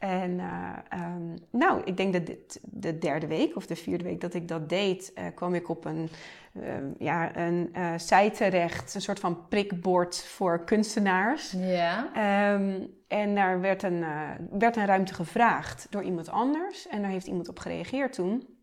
[0.00, 4.20] En eh, ehm, nou, ik denk dat dit de derde week of de vierde week
[4.20, 6.08] dat ik dat deed, eh, kwam ik op een,
[6.54, 8.94] ehm, ja, een eh site terecht.
[8.94, 11.50] Een soort van prikbord voor kunstenaars.
[11.50, 12.10] Ja.
[12.14, 14.04] Ehm, en daar werd een,
[14.50, 16.88] werd een ruimte gevraagd door iemand anders.
[16.88, 18.58] En daar heeft iemand op gereageerd toen.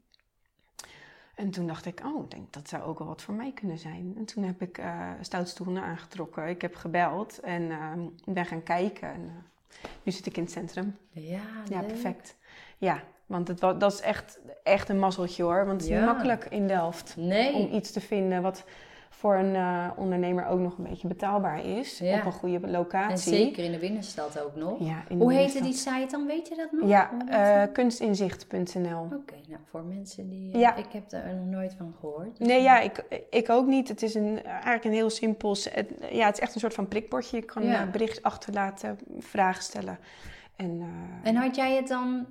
[1.35, 3.77] En toen dacht ik, oh, ik denk dat zou ook wel wat voor mij kunnen
[3.77, 4.13] zijn.
[4.17, 4.81] En toen heb ik
[5.21, 6.47] stoutstoelen aangetrokken.
[6.47, 7.71] Ik heb gebeld en
[8.25, 9.13] ben gaan kijken.
[9.13, 9.31] En,
[10.03, 10.97] nu zit ik in het centrum.
[11.11, 11.87] Ja, Ja, leuk.
[11.87, 12.35] perfect.
[12.77, 15.65] Ja, want het, dat is echt, echt een mazzeltje hoor.
[15.65, 15.97] Want het is Ja.
[15.97, 17.53] niet makkelijk in Delft Nee.
[17.53, 18.63] om iets te vinden wat
[19.17, 21.99] voor een eh, ondernemer ook nog een beetje betaalbaar is.
[21.99, 22.17] Ja.
[22.19, 23.11] Op een goede locatie.
[23.11, 24.79] En zeker in de binnenstad ook nog.
[24.79, 26.25] Ja, Hoe heette die site dan?
[26.25, 26.89] Weet je dat nog?
[26.89, 29.01] Ja, eh, kunstinzicht.nl.
[29.03, 30.53] Oké, nou voor mensen die...
[30.53, 30.75] eh, Ja.
[30.75, 32.37] Ik heb daar nog nooit van gehoord.
[32.37, 33.87] dus- Nee, ja, ik, ik ook niet.
[33.87, 35.55] Het is een, eigenlijk een heel simpel...
[35.69, 37.37] Het, ja, het is echt een soort van prikbordje.
[37.37, 39.99] Je kan eh, bericht achterlaten, vragen stellen.
[40.55, 40.81] En,
[41.23, 42.25] En had jij het dan...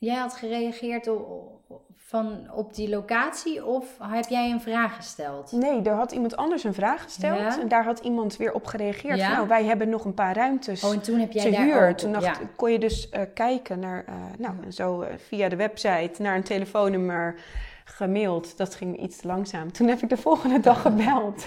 [0.00, 5.52] Jij had gereageerd op, van, op die locatie of heb jij een vraag gesteld?
[5.52, 7.38] Nee, er had iemand anders een vraag gesteld.
[7.38, 7.60] Ja.
[7.60, 9.16] En daar had iemand weer op gereageerd.
[9.18, 9.26] Ja.
[9.26, 11.64] Van, nou, wij hebben nog een paar ruimtes Oh, en toen heb jij te daar
[11.64, 11.88] huur.
[11.88, 12.38] ook Toen dacht, ja.
[12.56, 14.04] kon je dus eh, kijken naar...
[14.06, 17.40] eh, nou, zo eh, via de website naar een telefoonnummer
[17.84, 18.56] gemaild.
[18.56, 19.72] Dat ging iets te langzaam.
[19.72, 21.46] Toen heb ik de volgende dag gebeld.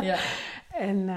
[0.00, 0.16] ja.
[0.70, 1.08] En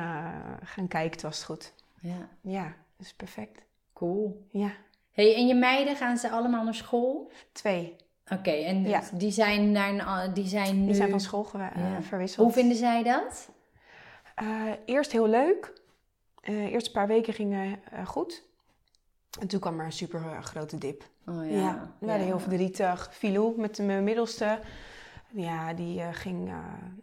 [0.63, 1.73] gaan kijken, het was goed.
[2.01, 2.63] ja, Ja,
[2.97, 3.61] dat is perfect.
[3.93, 4.45] cool.
[4.51, 4.71] Ja,
[5.19, 7.31] Hey, en je meiden, gaan ze allemaal naar school?
[7.51, 7.95] twee.
[8.33, 9.01] Oké, en Ja.
[9.13, 10.85] die zijn, naar die zijn nu...
[10.85, 12.01] Die zijn van school eh, Ja.
[12.01, 12.45] verwisseld.
[12.45, 13.49] Hoe vinden zij dat?
[14.35, 14.47] Eh,
[14.85, 15.73] eerst heel leuk.
[16.41, 18.43] Eh eerst een paar weken gingen eh, goed.
[19.39, 21.03] En toen kwam er een super grote dip.
[21.25, 23.09] Oh Ja, we waren heel verdrietig.
[23.11, 24.59] Filou met de- mijn middelste.
[25.29, 26.51] Ja, die ging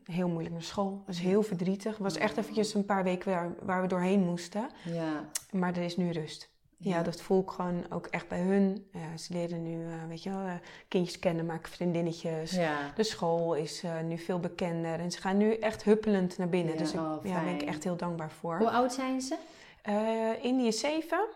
[0.05, 1.03] heel moeilijk naar school.
[1.07, 1.93] Was heel verdrietig.
[1.93, 4.69] Het was echt eventjes een paar weken waar, waar we doorheen moesten.
[4.85, 6.55] Ja, Maar er is nu rust.
[6.79, 8.89] Ja, dat voel ik gewoon ook echt bij hun.
[8.93, 10.55] Ja, ze leren nu, eh, weet je wel, eh,
[10.89, 12.51] kindjes kennen, maken vriendinnetjes.
[12.51, 12.93] ja.
[12.95, 16.73] De school is eh, nu veel bekender en ze gaan nu echt huppelend naar binnen.
[16.73, 18.59] Ja, dus ik, oh, ja, daar ben ik echt heel dankbaar voor.
[18.59, 19.37] Hoe oud zijn ze?
[19.83, 21.27] Eh Indy is zeven,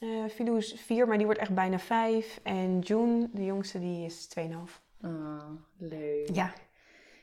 [0.00, 2.40] eh Filou is vier, maar die wordt echt bijna vijf.
[2.42, 4.82] En June, de jongste, die is 2,5.
[5.02, 5.42] Oh,
[5.76, 6.28] leuk.
[6.32, 6.52] Ja,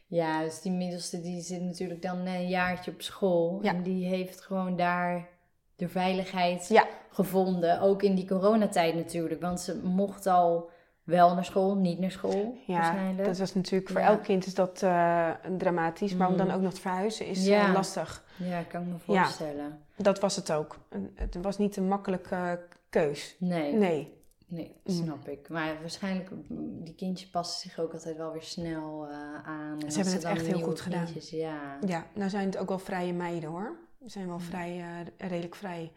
[0.08, 3.60] Ja, dus die middelste die zit natuurlijk dan een jaartje op school.
[3.62, 5.30] En die heeft gewoon daar
[5.76, 6.88] de veiligheid Ja.
[7.10, 7.82] gevonden.
[7.82, 9.42] Ook in die coronatijd natuurlijk.
[9.42, 10.70] Want ze mocht al
[11.04, 13.28] wel naar school, niet naar school ja waarschijnlijk.
[13.28, 14.08] dat was natuurlijk voor Ja.
[14.08, 16.16] elk kind is dat eh, dramatisch.
[16.16, 16.40] Maar om Mm.
[16.40, 17.68] dan ook nog te verhuizen is Ja.
[17.68, 18.24] eh, lastig.
[18.38, 19.80] Ja, kan ik me voorstellen.
[19.98, 20.78] Dat was het ook.
[21.16, 22.60] Het was niet een makkelijke
[22.90, 23.36] keus.
[23.40, 24.76] Nee, nee, Nee.
[24.86, 25.50] snap ik.
[25.50, 29.12] Maar waarschijnlijk, mm, die kindjes passen zich ook altijd wel weer snel eh,
[29.48, 29.80] aan.
[29.80, 31.08] En als hebben het echt heel goed gedaan.
[31.32, 31.78] Ja.
[31.86, 33.76] Ja, nou zijn het ook wel vrije meiden hoor.
[34.06, 34.30] Zijn Mm.
[34.30, 35.92] wel vrij, eh, redelijk vrij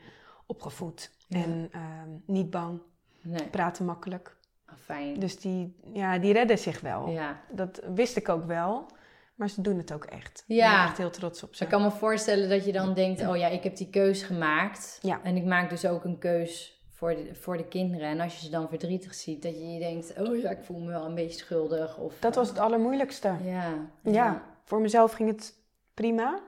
[0.47, 1.11] opgevoed.
[1.29, 2.81] En ehm, niet bang,
[3.21, 4.37] Nee, praten makkelijk.
[4.67, 5.19] ah, fijn.
[5.21, 7.09] Dus die, ja, die redden zich wel.
[7.09, 8.87] ja, Dat wist ik ook wel.
[9.35, 10.45] Maar ze doen het ook echt.
[10.47, 10.71] Ja.
[10.71, 11.63] Ik ben echt heel trots op ze.
[11.65, 14.99] Ik kan me voorstellen dat je dan denkt, oh ja, ik heb die keus gemaakt.
[15.03, 15.21] Ja.
[15.23, 18.09] En ik maak dus ook een keus voor de, voor de kinderen.
[18.09, 20.79] En als je ze dan verdrietig ziet, dat je je denkt, oh ja, ik voel
[20.81, 21.99] me wel een beetje schuldig.
[21.99, 23.35] Of, Dat was het allermoeierlijkste.
[23.43, 23.73] Ja.
[24.03, 25.55] Ja, voor mezelf ging het
[25.95, 26.41] prima.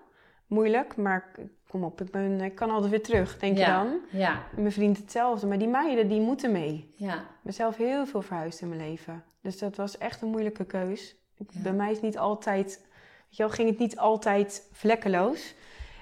[0.48, 1.30] Moeilijk, maar
[1.68, 3.98] kom op, ik, ben, ik kan altijd weer terug, denk je dan.
[4.10, 6.94] Ja, Mijn vriend hetzelfde, maar die meiden, die moeten mee.
[6.96, 7.14] ja.
[7.14, 9.24] Ik ben zelf heel veel verhuisd in mijn leven.
[9.42, 11.16] Dus dat was echt een moeilijke keus.
[11.36, 11.60] Ja.
[11.62, 12.66] Bij mij is niet altijd,
[13.28, 15.54] weet je wel, ging het niet altijd vlekkeloos.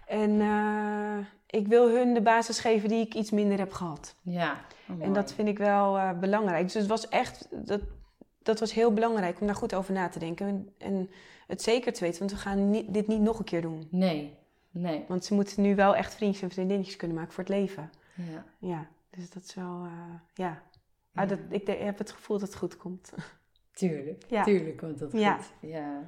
[0.06, 1.16] En eh,
[1.60, 4.14] ik wil hun de basis geven die ik iets minder heb gehad.
[4.22, 4.56] ja.
[4.90, 6.62] Oh, En dat vind ik wel eh, belangrijk.
[6.64, 7.80] Dus het was echt, dat,
[8.46, 10.72] dat was heel belangrijk om daar goed over na te denken.
[10.78, 11.10] En,
[11.46, 13.88] het zeker te weten, want we gaan niet, dit niet nog een keer doen.
[13.90, 14.34] Nee,
[14.70, 15.04] nee.
[15.08, 17.90] Want ze moeten nu wel echt vriendjes en vriendinnetjes kunnen maken voor het leven.
[18.14, 18.44] Ja.
[18.58, 20.62] Ja, dus dat is wel, eh, ja.
[21.12, 23.12] Maar dat, ik heb het gevoel dat het goed komt.
[23.72, 24.44] Tuurlijk, Ja.
[24.44, 25.34] tuurlijk komt dat Ja.
[25.36, 25.70] goed.
[25.70, 26.02] Ja.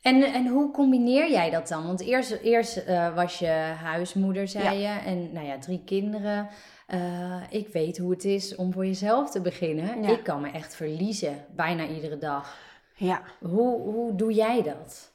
[0.00, 1.86] En, en hoe combineer jij dat dan?
[1.86, 3.46] Want eerst, eerst eh, was je
[3.82, 6.48] huismoeder, zei je, en nou ja, drie kinderen.
[6.90, 10.02] Eh, ik weet hoe het is om voor jezelf te beginnen.
[10.02, 10.08] Ja.
[10.08, 12.58] Ik kan me echt verliezen, bijna iedere dag.
[12.94, 15.12] Ja, Hoe, hoe doe jij dat?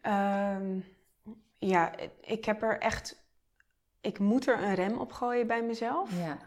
[0.00, 0.78] Ehm,
[1.58, 3.22] ja, ik heb er echt,
[4.00, 6.10] ik moet er een rem op gooien bij mezelf.
[6.18, 6.38] Ja,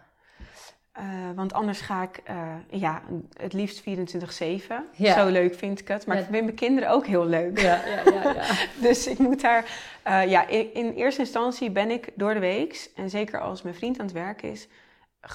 [0.99, 3.01] Eh, want anders ga ik, eh, ja,
[3.33, 4.85] het liefst 24-7.
[4.95, 5.13] Ja.
[5.13, 6.05] Zo leuk vind ik het.
[6.05, 6.21] Maar Ja.
[6.21, 7.59] ik vind mijn kinderen ook heel leuk.
[7.59, 8.11] ja, ja.
[8.13, 8.43] ja, ja.
[8.87, 9.65] Dus ik moet daar,
[10.03, 13.75] eh, ja, in, in eerste instantie ben ik door de week, en zeker als mijn
[13.75, 14.67] vriend aan het werk is,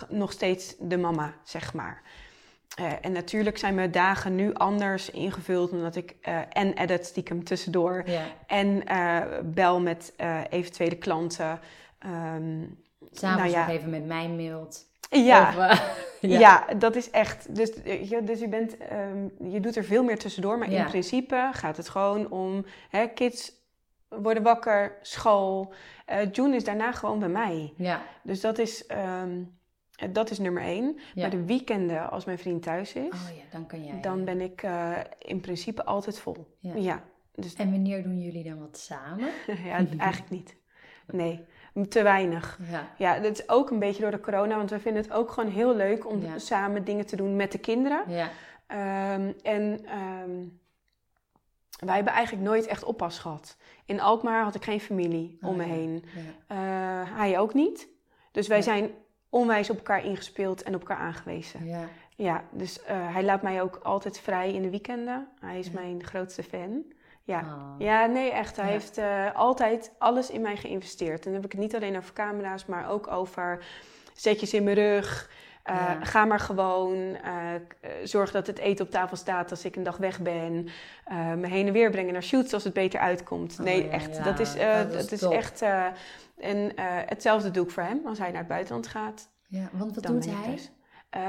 [0.09, 2.03] nog steeds de mama, zeg maar.
[3.01, 6.15] En natuurlijk zijn mijn dagen nu anders ingevuld, omdat ik
[6.49, 8.05] en edit stiekem tussendoor
[8.47, 8.83] en
[9.45, 10.13] bel met
[10.51, 11.61] eventuele klanten.
[11.99, 12.63] Ehm,
[13.13, 13.67] S'avonds Nou ja.
[13.67, 14.87] nog even met mij mailt.
[15.19, 16.67] Ja, Of, eh, ja.
[16.79, 17.55] dat is echt.
[17.57, 20.59] Dus, eh, je, dus je, bent, ehm, je doet er veel meer tussendoor.
[20.59, 20.79] Maar Ja.
[20.81, 23.53] in principe gaat het gewoon om hè, kids
[24.09, 25.73] worden wakker, school.
[26.07, 27.73] Eh June is daarna gewoon bij mij.
[27.77, 29.43] ja, Dus dat is, ehm,
[29.97, 30.95] eh, dat is nummer één.
[31.15, 31.21] ja.
[31.21, 34.01] Maar de weekenden, als mijn vriend thuis is, Oh ja, dan kan jij.
[34.01, 34.63] dan ben ik
[35.19, 36.57] in principe altijd vol.
[36.59, 36.75] Ja.
[36.75, 37.03] Ja,
[37.35, 39.29] dus En wanneer doen jullie dan wat samen?
[39.65, 40.57] ja, eigenlijk niet.
[41.07, 41.45] Nee,
[41.89, 42.59] te weinig.
[42.71, 45.31] Ja, Ja, dat is ook een beetje door de corona, want we vinden het ook
[45.31, 46.39] gewoon heel leuk om Ja.
[46.39, 48.03] samen dingen te doen met de kinderen.
[48.07, 48.29] ja,
[48.67, 50.31] Ehm, en ehm,
[51.87, 53.57] wij hebben eigenlijk nooit echt oppas gehad.
[53.85, 55.73] In Alkmaar had ik geen familie om Oh, me ja.
[55.73, 56.05] heen.
[56.47, 56.57] Eh,
[57.17, 57.89] hij ook niet.
[58.33, 58.91] Dus wij zijn
[59.29, 61.67] onwijs op elkaar ingespeeld en op elkaar aangewezen.
[61.67, 61.89] ja.
[62.17, 65.29] Ja, dus eh, hij laat mij ook altijd vrij in de weekenden.
[65.41, 66.85] Hij is mijn grootste fan.
[67.27, 67.75] Ja, Oh.
[67.79, 68.57] ja, nee, echt.
[68.57, 68.71] Hij Ja.
[68.73, 71.19] heeft eh, altijd alles in mij geïnvesteerd.
[71.19, 73.65] En dan heb ik het niet alleen over camera's, maar ook over
[74.15, 75.31] zetjes in mijn rug.
[75.63, 76.05] Eh, Ja.
[76.05, 77.15] Ga maar gewoon.
[77.15, 77.31] eh,
[78.05, 80.69] zorg dat het eten op tafel staat als ik een dag weg ben.
[81.11, 83.57] Me heen en weer brengen naar shoots als het beter uitkomt.
[83.59, 84.25] Oh, nee, ja, echt.
[84.25, 85.33] Dat is, dat is dat is top.
[85.33, 85.63] echt.
[86.39, 86.73] en
[87.07, 89.29] hetzelfde doe ik voor hem als hij naar het buitenland gaat.
[89.47, 90.59] Ja, want wat dan doet hij?
[91.15, 91.21] Eh,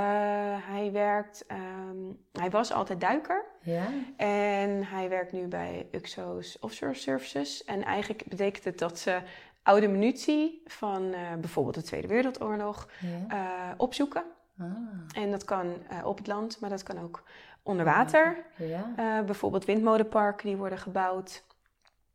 [0.67, 1.45] hij werkt.
[1.47, 1.97] ehm,
[2.31, 3.45] hij was altijd duiker.
[3.61, 3.85] Ja?
[4.17, 7.63] En hij werkt nu bij UXO's Offshore Services.
[7.63, 9.19] En eigenlijk betekent het dat ze
[9.63, 13.35] oude munitie van eh, bijvoorbeeld de Tweede Wereldoorlog Ja.
[13.69, 14.23] eh, opzoeken.
[14.59, 14.65] Ah.
[15.13, 17.23] En dat kan op het land, maar dat kan ook
[17.63, 18.45] onder water.
[18.55, 19.23] Ja.
[19.23, 21.43] Bijvoorbeeld windmolenparken die worden gebouwd.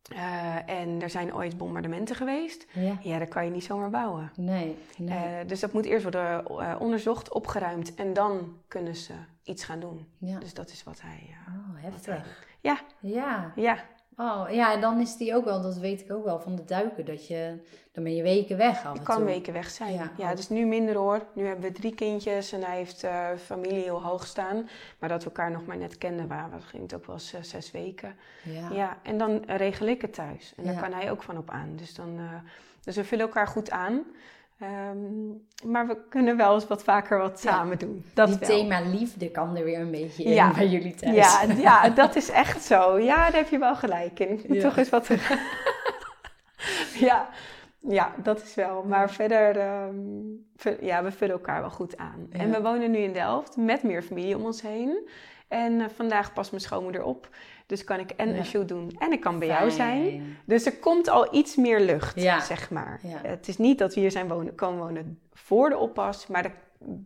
[0.09, 2.65] Eh, en er zijn ooit bombardementen geweest.
[2.73, 2.97] Ja.
[3.01, 4.31] Ja, dat kan je niet zomaar bouwen.
[4.35, 4.77] Nee.
[4.97, 5.17] nee.
[5.17, 9.79] Eh, dus dat moet eerst worden eh, onderzocht, opgeruimd en dan kunnen ze iets gaan
[9.79, 10.07] doen.
[10.17, 10.39] ja.
[10.39, 11.35] Dus dat is wat hij.
[11.47, 12.45] Oh, heftig.
[12.59, 12.79] Ja.
[12.99, 13.51] Ja.
[13.55, 13.77] ja,
[14.21, 16.65] Oh, ja, en dan is die ook wel, dat weet ik ook wel van de
[16.65, 17.57] duiken, dat je,
[17.91, 19.25] dan ben je weken weg af Je en kan toe.
[19.25, 20.11] weken weg zijn.
[20.17, 21.25] Ja, dus nu minder hoor.
[21.33, 24.69] Nu hebben we drie kindjes en hij heeft eh, familie heel hoog staan.
[24.99, 27.33] Maar dat we elkaar nog maar net kenden, waren, we ging het ook wel eens,
[27.41, 28.15] zes weken.
[28.43, 28.69] Ja.
[28.71, 28.97] Ja.
[29.03, 30.53] en dan regel ik het thuis.
[30.57, 30.79] En daar Ja.
[30.81, 31.75] kan hij ook van op aan.
[31.75, 32.49] Dus, dan, eh,
[32.83, 34.03] dus we vullen elkaar goed aan.
[34.61, 37.51] Ehm, maar we kunnen wel eens wat vaker wat Ja.
[37.51, 38.03] samen doen.
[38.13, 38.49] Dat Die wel.
[38.49, 41.15] thema liefde kan er weer een beetje in bij jullie thuis.
[41.15, 42.99] Ja, ja, dat is echt zo.
[42.99, 44.29] Ja, daar heb je wel gelijk in.
[44.39, 44.63] Ik moet Ja.
[44.63, 45.07] toch eens wat...
[47.07, 47.29] ja.
[47.79, 48.83] ja, dat is wel.
[48.83, 52.27] Maar verder, ehm, ja, we vullen elkaar wel goed aan.
[52.31, 55.09] En we wonen nu in Delft met meer familie om ons heen.
[55.51, 57.29] En eh, vandaag past mijn schoonmoeder op.
[57.65, 58.37] Dus kan ik en Ja.
[58.37, 60.37] een shoot doen en ik kan bij jou zijn.
[60.45, 62.39] Dus er komt al iets meer lucht, Ja.
[62.39, 62.99] zeg maar.
[63.03, 63.17] Ja.
[63.23, 66.27] Het is niet dat we hier zijn wonen, komen wonen voor de oppas.
[66.27, 66.51] Maar de,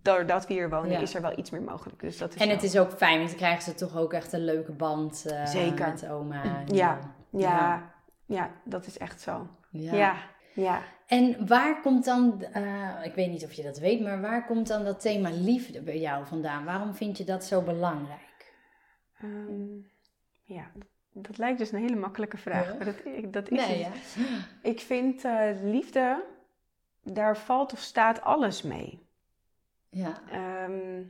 [0.02, 2.00] doordat we hier wonen is er wel iets meer mogelijk.
[2.02, 4.34] Dus dat is En het is ook fijn, want dan krijgen ze toch ook echt
[4.34, 5.88] een leuke band eh, Zeker.
[5.88, 6.44] met oma.
[6.44, 7.00] en Ja.
[7.30, 7.92] Ja,
[8.26, 9.48] ja, dat is echt zo.
[9.70, 9.94] Ja.
[9.96, 10.16] Ja,
[10.54, 10.82] ja.
[11.08, 12.64] En waar komt dan, eh,
[13.04, 16.00] ik weet niet of je dat weet, maar waar komt dan dat thema liefde bij
[16.00, 16.66] jou vandaan?
[16.66, 18.24] Waarom vind je dat zo belangrijk?
[19.22, 19.78] Ehm,
[20.44, 20.72] ja,
[21.12, 22.66] dat lijkt dus een hele makkelijke vraag.
[22.68, 22.76] Ja.
[22.76, 24.14] Maar dat, dat is Nee, het.
[24.18, 24.24] ja.
[24.62, 26.24] Ik vind eh, liefde,
[27.04, 29.04] daar valt of staat alles mee.
[29.90, 30.22] Ja.
[30.32, 31.02] Ehm,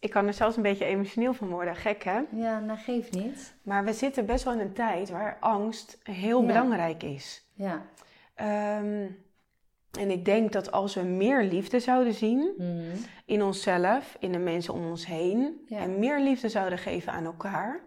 [0.00, 2.20] ik kan er zelfs een beetje emotioneel van worden, gek hè?
[2.30, 3.54] Ja, nou geeft niet.
[3.62, 6.46] Maar we zitten best wel in een tijd waar angst heel Ja.
[6.46, 7.46] belangrijk is.
[7.54, 7.86] Ja.
[8.34, 9.06] Ehm,
[9.98, 12.96] en ik denk dat als we meer liefde zouden zien Mhm.
[13.24, 15.78] in onszelf, in de mensen om ons heen, Ja.
[15.78, 17.80] en meer liefde zouden geven aan elkaar,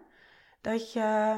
[0.60, 1.34] dat je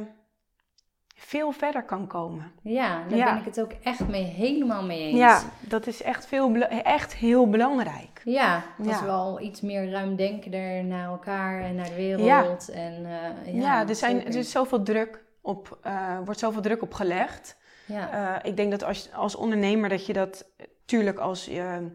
[1.14, 2.52] veel verder kan komen.
[2.62, 3.24] Ja, daar Ja.
[3.24, 5.18] ben ik het ook echt mee, helemaal mee eens.
[5.18, 8.20] Ja, dat is echt, veel, echt heel belangrijk.
[8.24, 8.92] Ja, dat Ja.
[8.92, 12.68] is wel iets meer ruimdenkender naar elkaar en naar de wereld.
[12.70, 16.83] En, eh, ja, Ja, er, zijn, er is zoveel druk op, eh, wordt zoveel druk
[16.83, 17.57] op gelegd.
[17.88, 18.37] Ja.
[18.42, 20.46] Eh, ik denk dat als, als ondernemer dat je dat,
[20.85, 21.87] tuurlijk als je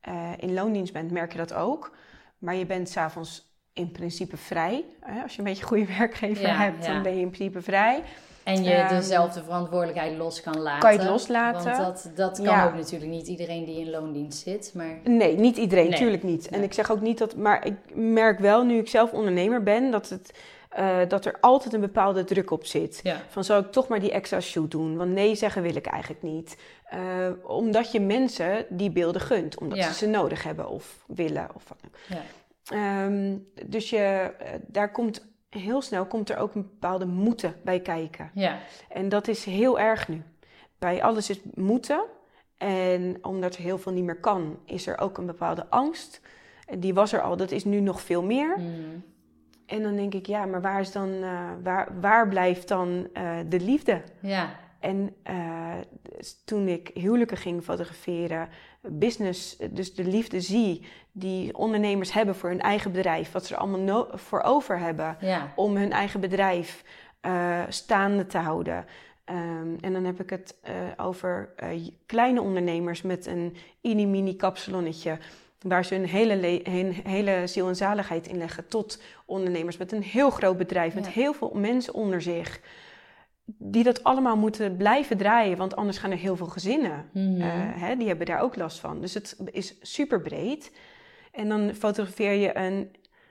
[0.00, 1.96] eh, in loondienst bent, merk je dat ook.
[2.38, 4.84] Maar je bent s'avonds in principe vrij.
[5.00, 5.22] Hè?
[5.22, 6.92] Als je een beetje goede werkgever Ja, hebt, ja.
[6.92, 8.02] dan ben je in principe vrij.
[8.42, 10.80] En je ehm, dezelfde verantwoordelijkheid los kan laten.
[10.80, 11.76] Kan je het loslaten?
[11.76, 12.66] Want dat, dat kan Ja.
[12.66, 14.72] ook natuurlijk niet iedereen die in loondienst zit.
[14.74, 15.98] Maar Nee, niet iedereen, Nee.
[15.98, 16.48] tuurlijk niet.
[16.48, 16.66] En Nee.
[16.66, 20.08] ik zeg ook niet dat, maar ik merk wel nu ik zelf ondernemer ben, dat,
[20.08, 20.38] het,
[20.70, 23.00] eh, dat er altijd een bepaalde druk op zit.
[23.02, 23.20] ja.
[23.28, 24.96] Van zal ik toch maar die extra shoot doen?
[24.96, 26.56] Want nee zeggen wil ik eigenlijk niet.
[26.84, 27.00] Eh,
[27.42, 29.58] omdat je mensen die beelden gunt.
[29.58, 29.86] Omdat Ja.
[29.88, 31.48] ze ze nodig hebben of willen.
[31.54, 32.18] Of wat dan ook.
[32.18, 32.22] Ja.
[33.04, 33.96] Ehm, dus je,
[34.38, 38.30] eh, daar komt heel snel komt er ook een bepaalde moeten bij kijken.
[38.34, 38.58] Ja.
[38.88, 40.22] En dat is heel erg nu.
[40.78, 42.04] Bij alles is moeten.
[42.56, 46.20] En omdat er heel veel niet meer kan, is er ook een bepaalde angst.
[46.66, 48.58] En die was er al, dat is nu nog veel meer.
[48.58, 48.98] Mhm.
[49.70, 53.36] En dan denk ik, ja, maar waar, is dan, eh, waar, waar blijft dan eh,
[53.48, 54.02] de liefde?
[54.20, 54.50] ja.
[54.80, 55.72] En eh,
[56.44, 58.48] toen ik huwelijken ging fotograferen,
[58.82, 63.60] business, dus de liefde zie die ondernemers hebben voor hun eigen bedrijf, wat ze er
[63.60, 65.52] allemaal no- voor over hebben Ja.
[65.56, 66.84] om hun eigen bedrijf
[67.68, 68.84] staande te houden.
[69.24, 70.56] Ehm, en dan heb ik het
[70.96, 71.54] over
[72.06, 75.18] kleine ondernemers met een mini-mini kapsalonnetje.
[75.60, 78.68] Waar ze hun hele, hun hele ziel en zaligheid in leggen.
[78.68, 80.94] Tot ondernemers met een heel groot bedrijf.
[80.94, 81.10] Met Ja.
[81.10, 82.60] heel veel mensen onder zich.
[83.44, 85.56] Die dat allemaal moeten blijven draaien.
[85.56, 87.10] Want anders gaan er heel veel gezinnen.
[87.12, 87.40] Mhm.
[87.40, 89.00] eh, hè, die hebben daar ook last van.
[89.00, 90.72] Dus het is super breed.
[91.32, 92.90] En dan fotografeer je een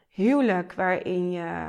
[0.10, 1.68] huwelijk waarin je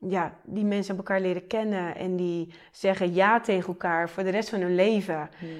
[0.00, 4.48] ja, die mensen elkaar leren kennen en die zeggen ja tegen elkaar voor de rest
[4.48, 5.28] van hun leven.
[5.40, 5.50] Mhm.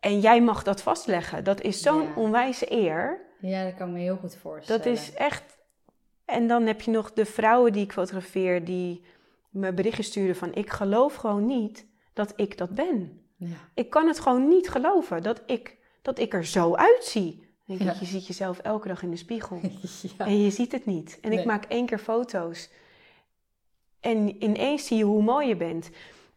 [0.00, 1.44] En jij mag dat vastleggen.
[1.44, 2.12] Dat is zo'n Ja.
[2.16, 3.20] onwijze eer.
[3.40, 4.82] ja, dat kan ik me heel goed voorstellen.
[4.82, 5.42] Dat is echt.
[6.24, 9.04] En dan heb je nog de vrouwen die ik fotografeer die
[9.50, 13.20] me berichtjes sturen van ik geloof gewoon niet dat ik dat ben.
[13.36, 13.56] Ja.
[13.74, 17.44] Ik kan het gewoon niet geloven dat ik, dat ik er zo uitzie.
[17.66, 18.00] Dan denk ik, Ja.
[18.00, 19.60] je ziet jezelf elke dag in de spiegel.
[20.18, 20.26] ja.
[20.26, 21.18] En je ziet het niet.
[21.20, 22.70] En ik maak één keer foto's.
[24.10, 25.90] En ineens zie je hoe mooi je bent.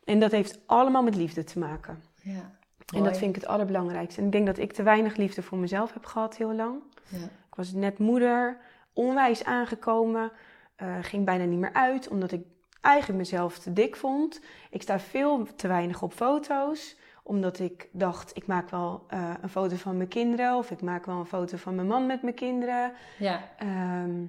[0.03, 2.03] En dat heeft allemaal met liefde te maken.
[2.21, 2.57] ja.
[2.95, 4.19] En dat vind ik het allerbelangrijkste.
[4.19, 6.81] En ik denk dat ik te weinig liefde voor mezelf heb gehad heel lang.
[7.07, 7.17] Ja.
[7.17, 8.57] Ik was net moeder,
[8.93, 10.31] onwijs aangekomen.
[10.75, 12.41] eh, ging bijna niet meer uit, omdat ik
[12.81, 14.41] eigenlijk mezelf te dik vond.
[14.69, 19.49] Ik sta veel te weinig op foto's omdat ik dacht, ik maak wel eh, een
[19.49, 22.35] foto van mijn kinderen of ik maak wel een foto van mijn man met mijn
[22.35, 22.91] kinderen.
[23.19, 23.41] Ja.
[23.57, 24.25] Ehm,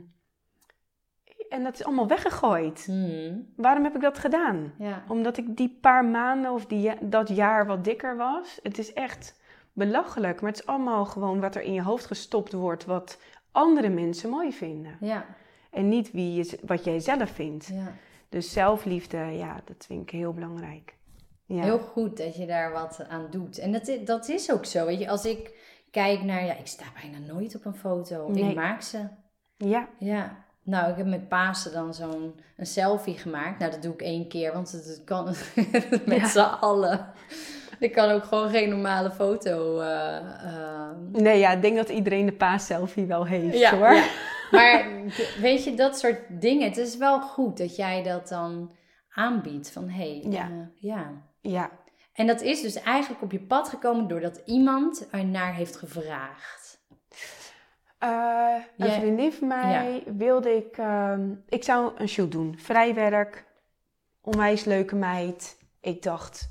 [1.51, 2.87] en dat is allemaal weggegooid.
[2.89, 3.35] Mhm.
[3.57, 4.73] Waarom heb ik dat gedaan?
[4.79, 5.03] Ja.
[5.09, 8.59] Omdat ik die paar maanden of die, dat jaar wat dikker was.
[8.63, 9.41] Het is echt
[9.73, 10.41] belachelijk.
[10.41, 12.85] Maar het is allemaal gewoon wat er in je hoofd gestopt wordt.
[12.85, 13.19] Wat
[13.53, 14.97] andere mensen mooi vinden.
[15.01, 15.25] Ja.
[15.71, 17.67] En niet wie je, wat jij zelf vindt.
[17.67, 17.93] ja.
[18.29, 20.95] Dus zelfliefde, ja, dat vind ik heel belangrijk.
[21.47, 21.63] Ja.
[21.63, 23.59] Heel goed dat je daar wat aan doet.
[23.59, 24.87] En dat is, dat is ook zo.
[24.87, 25.59] Weet je, als ik
[25.91, 28.29] kijk naar, ja, ik sta bijna nooit op een foto.
[28.31, 28.51] Nee.
[28.51, 29.09] Ik maak ze.
[29.57, 29.89] ja.
[29.99, 30.45] Ja.
[30.63, 33.59] Nou, ik heb met Pasen dan zo'n een selfie gemaakt.
[33.59, 35.25] Nou, dat doe ik één keer, want het, kan
[36.05, 36.27] met Ja.
[36.29, 37.13] z'n allen.
[37.79, 39.81] Ik kan ook gewoon geen normale foto.
[39.81, 43.93] eh, eh, Nee, ja, ik denk dat iedereen de paas-selfie wel heeft, ja, hoor.
[43.93, 44.05] ja.
[44.51, 44.87] Maar
[45.41, 46.69] weet je, dat soort dingen.
[46.69, 48.73] Het is wel goed dat jij dat dan
[49.15, 49.71] aanbiedt.
[49.71, 50.43] Van hé, hey, Ja.
[50.51, 50.57] eh,
[50.91, 51.11] ja.
[51.41, 51.71] Ja.
[52.13, 56.60] En dat is dus eigenlijk op je pad gekomen doordat iemand er naar heeft gevraagd.
[58.01, 60.77] Eh, een Jij- vriendin van mij wilde ik...
[60.79, 62.55] ehm, ik zou een shoot doen.
[62.59, 63.45] Vrijwerk.
[64.21, 65.57] Onwijs leuke meid.
[65.81, 66.51] Ik dacht,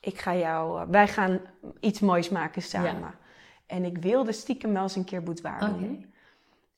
[0.00, 0.80] ik ga jou...
[0.80, 1.40] eh, wij gaan
[1.80, 3.14] iets moois maken samen.
[3.66, 6.12] En ik wilde stiekem wel eens een keer boudoir doen.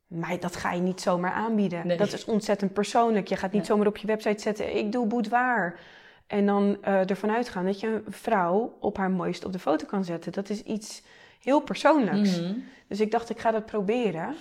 [0.06, 1.86] Maar dat ga je niet zomaar aanbieden.
[1.86, 1.96] Nee.
[1.96, 3.28] Dat is ontzettend persoonlijk.
[3.28, 3.72] Je gaat niet Ja.
[3.72, 4.76] zomaar op je website zetten...
[4.76, 5.78] ik doe boudoir.
[6.26, 9.86] En dan eh, ervan uitgaan dat je een vrouw op haar mooist op de foto
[9.86, 10.32] kan zetten.
[10.32, 11.02] Dat is iets
[11.41, 12.41] heel persoonlijks.
[12.41, 12.59] Mhm.
[12.88, 14.36] Dus ik dacht, ik ga dat proberen.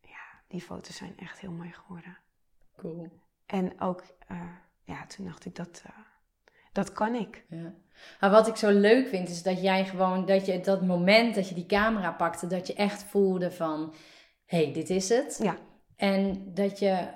[0.00, 2.18] Ja, die foto's zijn echt heel mooi geworden.
[2.76, 3.08] Cool.
[3.46, 4.40] En ook, eh,
[4.84, 5.92] ja, toen dacht ik, dat, eh,
[6.72, 7.44] dat kan ik.
[7.48, 7.74] Ja.
[8.20, 11.48] Maar wat ik zo leuk vind, is dat jij gewoon, dat je dat moment dat
[11.48, 13.94] je die camera pakte, dat je echt voelde van,
[14.46, 15.38] hé, hey, dit is het.
[15.42, 15.56] Ja.
[15.96, 17.08] En dat je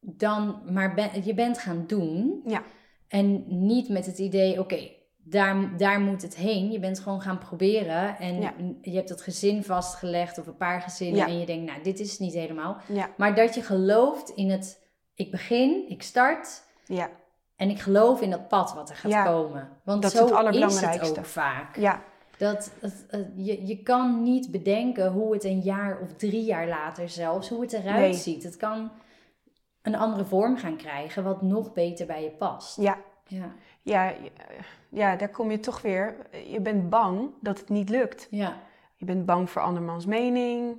[0.00, 2.42] dan maar ben, je bent gaan doen.
[2.44, 2.62] Ja.
[3.08, 4.95] En niet met het idee, oké,
[5.28, 6.70] daar, daar moet het heen.
[6.70, 8.18] Je bent gewoon gaan proberen.
[8.18, 8.52] En Ja.
[8.82, 11.16] je hebt dat gezin vastgelegd of een paar gezinnen.
[11.16, 11.26] Ja.
[11.26, 12.76] En je denkt, nou, dit is het niet helemaal.
[12.86, 14.82] Ja, Maar dat je gelooft in het,
[15.14, 16.62] ik begin, ik start.
[16.86, 17.10] ja,
[17.56, 19.68] En ik geloof in dat pad wat er gaat komen.
[19.84, 21.18] Want dat is zo het is het allerbelangrijkste.
[21.20, 21.76] ook vaak.
[21.76, 22.02] ja,
[22.38, 26.68] Dat, het- het- je, je kan niet bedenken hoe het een jaar of drie jaar
[26.68, 28.14] later zelfs, hoe het eruit Nee.
[28.14, 28.42] ziet.
[28.42, 28.90] Het kan
[29.82, 32.80] een andere vorm gaan krijgen, wat nog beter bij je past.
[32.80, 32.98] ja.
[33.28, 33.54] Ja,
[33.86, 34.12] Ja,
[34.88, 36.16] ja, daar kom je toch weer.
[36.46, 38.26] Je bent bang dat het niet lukt.
[38.30, 38.56] ja,
[38.96, 40.76] Je bent bang voor andermans mening.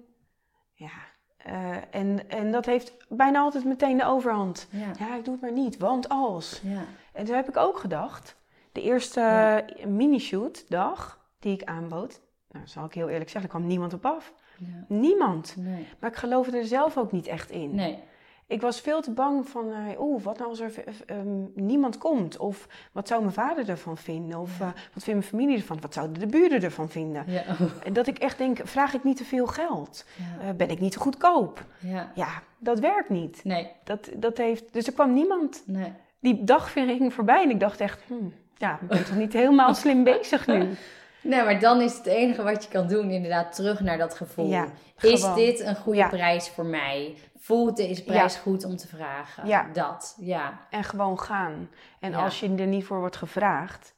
[0.73, 0.89] Ja,
[1.37, 4.67] eh, en, en dat heeft bijna altijd meteen de overhand.
[4.71, 6.61] ja, Ja, ik doe het maar niet, want als.
[6.63, 6.81] ja.
[7.13, 8.35] En toen heb ik ook gedacht,
[8.71, 9.61] de eerste Ja.
[9.67, 13.93] eh, minishoot dag die ik aanbood, nou zal ik heel eerlijk zeggen, er kwam niemand
[13.93, 14.33] op af.
[14.57, 14.85] ja.
[14.87, 15.55] Niemand.
[15.57, 15.87] Nee.
[15.99, 17.75] Maar ik geloofde er zelf ook niet echt in.
[17.75, 17.99] nee,
[18.47, 22.37] Ik was veel te bang van, oeh, wat nou als er eh, ehm, niemand komt?
[22.37, 24.39] Of wat zou mijn vader ervan vinden?
[24.39, 24.65] Of Ja.
[24.65, 25.77] eh, wat vindt mijn familie ervan?
[25.81, 27.23] Wat zouden de buren ervan vinden?
[27.27, 27.43] ja,
[27.83, 30.05] En dat ik echt denk, vraag ik niet te veel geld?
[30.45, 31.65] ja, ben ik niet te goedkoop?
[31.79, 32.11] ja.
[32.15, 33.43] Ja, dat werkt niet.
[33.43, 35.63] Nee, Dat, dat heeft, dus er kwam niemand.
[35.65, 35.93] nee.
[36.19, 39.73] Die dag ging voorbij en ik dacht echt, hmm, ja, ik ben toch niet helemaal
[39.83, 40.69] slim bezig nu?
[41.27, 44.47] Nee, maar dan is het enige wat je kan doen inderdaad terug naar dat gevoel.
[44.47, 44.67] Ja,
[45.01, 46.07] is dit een goede Ja.
[46.07, 47.15] prijs voor mij?
[47.37, 49.47] Voelt deze prijs goed om te vragen?
[49.47, 49.67] Ja.
[49.73, 50.59] Dat, ja.
[50.69, 51.69] En gewoon gaan.
[51.99, 53.93] En als je er niet voor wordt gevraagd,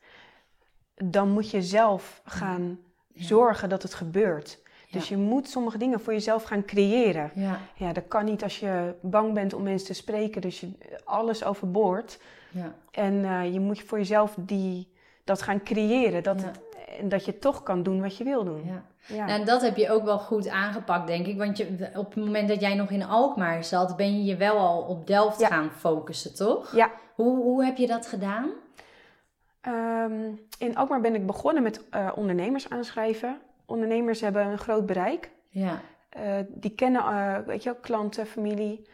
[0.96, 2.80] dan moet je zelf gaan
[3.14, 4.60] zorgen dat het gebeurt.
[4.92, 7.32] Dus je moet sommige dingen voor jezelf gaan creëren.
[7.36, 10.72] Ja, Ja, dat kan niet als je bang bent om mensen te spreken, dus je
[11.04, 12.20] alles overboord.
[12.52, 14.92] ja, En eh, je moet voor jezelf die,
[15.24, 16.24] dat gaan creëren.
[16.24, 16.60] Dat, het,
[17.04, 18.64] dat je toch kan doen wat je wil doen.
[18.66, 18.84] ja.
[19.08, 19.26] Ja.
[19.26, 21.38] Nou, en dat heb je ook wel goed aangepakt, denk ik.
[21.38, 24.58] Want je, op het moment dat jij nog in Alkmaar zat, ben je je wel
[24.58, 25.48] al op Delft Ja.
[25.48, 26.76] gaan focussen, toch?
[26.76, 26.92] Ja.
[27.16, 28.50] Hoe, hoe heb je dat gedaan?
[29.62, 33.38] Ehm, in Alkmaar ben ik begonnen met eh, ondernemers aanschrijven.
[33.66, 35.32] Ondernemers hebben een groot bereik.
[35.50, 38.88] Ja, Eh, die kennen, eh, weet je wel, klanten, familie.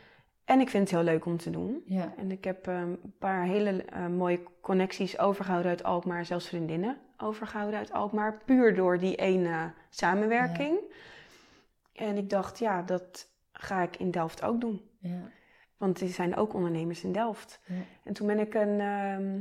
[0.46, 1.84] En ik vind het heel leuk om te doen.
[1.86, 6.26] ja, En ik heb ehm, een paar hele mooie connecties overgehouden uit Alkmaar.
[6.26, 8.38] Zelfs vriendinnen overgehouden uit Alkmaar.
[8.46, 10.80] Puur door die ene samenwerking.
[11.94, 14.90] En ik dacht, ja, dat ga ik in Delft ook doen.
[15.00, 15.32] ja,
[15.78, 17.60] Want er zijn ook ondernemers in Delft.
[17.66, 17.74] ja.
[18.04, 18.80] En toen ben ik een.
[18.80, 19.40] ehm,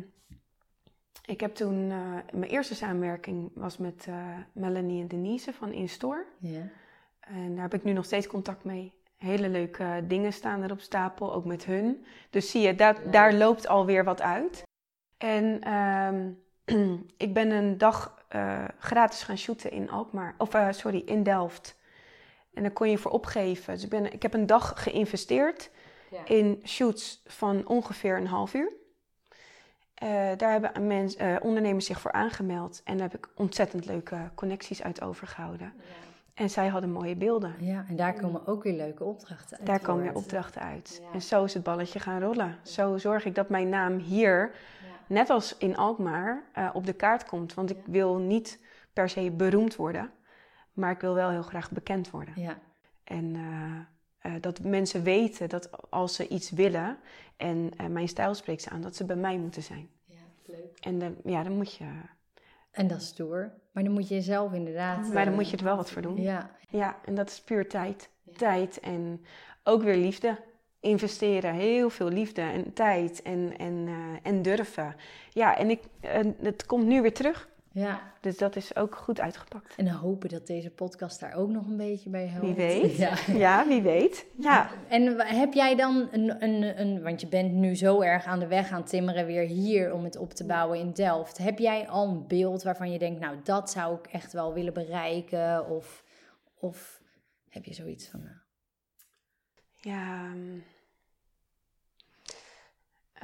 [1.26, 1.90] ik heb toen.
[1.90, 6.24] eh, mijn eerste samenwerking was met eh, Melanie en Denise van Instore.
[6.38, 6.68] ja.
[7.20, 8.92] En daar heb ik nu nog steeds contact mee.
[9.16, 12.04] Hele leuke dingen staan er op stapel, ook met hun.
[12.30, 13.12] Dus zie je, daar, Leuk.
[13.12, 14.62] daar loopt alweer wat uit.
[15.18, 16.30] En ehm,
[17.16, 20.34] ik ben een dag eh, gratis gaan shooten in Alkmaar.
[20.38, 21.76] Of eh, sorry, in Delft.
[22.54, 23.74] En daar kon je voor opgeven.
[23.74, 25.70] Dus ik, ben, ik heb een dag geïnvesteerd
[26.10, 26.24] Ja.
[26.24, 28.72] in shoots van ongeveer een half uur.
[29.94, 32.80] Eh, daar hebben mens, ondernemers zich voor aangemeld.
[32.84, 35.72] En daar heb ik ontzettend leuke connecties uit overgehouden.
[36.34, 37.54] En zij hadden mooie beelden.
[37.58, 39.66] Ja, en daar komen ook weer leuke opdrachten uit.
[39.66, 41.00] Daar komen weer opdrachten uit.
[41.02, 41.12] Ja.
[41.12, 42.58] En zo is het balletje gaan rollen.
[42.62, 44.54] Zo zorg ik dat mijn naam hier.
[45.08, 47.54] Net als in Alkmaar, eh, op de kaart komt.
[47.54, 48.58] Want ik wil niet
[48.92, 50.10] per se beroemd worden,
[50.72, 52.34] maar ik wil wel heel graag bekend worden.
[52.40, 52.58] Ja,
[53.04, 56.98] En eh, eh, dat mensen weten dat als ze iets willen
[57.36, 59.88] en mijn stijl spreekt ze aan, dat ze bij mij moeten zijn.
[60.04, 60.78] ja, leuk.
[60.80, 61.84] En dan- ja, dan moet je,
[62.70, 63.52] En dat is stoer.
[63.72, 65.12] Maar dan moet je zelf inderdaad...
[65.12, 66.20] maar dan moet je er wel wat voor doen.
[66.20, 68.08] Ja, Ja, en dat is puur tijd.
[68.22, 68.32] Ja.
[68.36, 69.24] Tijd en
[69.64, 70.38] ook weer liefde.
[70.84, 73.94] Investeren, heel veel liefde en tijd en, en, eh,
[74.32, 74.94] en durven.
[75.30, 75.80] Ja, en ik,
[76.42, 77.48] het komt nu weer terug.
[77.72, 78.12] ja.
[78.20, 79.74] Dus dat is ook goed uitgepakt.
[79.76, 82.46] En dan hopen dat deze podcast daar ook nog een beetje bij helpt.
[82.46, 82.96] Wie weet.
[82.96, 83.12] Ja.
[83.32, 84.26] Ja, wie weet.
[84.38, 88.38] Ja, En heb jij dan een, een, een, want je bent nu zo erg aan
[88.38, 91.38] de weg aan timmeren weer hier om het op te bouwen in Delft.
[91.38, 94.72] Heb jij al een beeld waarvan je denkt, nou dat zou ik echt wel willen
[94.74, 95.68] bereiken?
[95.68, 96.04] Of,
[96.58, 97.00] of
[97.48, 98.36] heb je zoiets van, nou,
[99.76, 100.32] ja.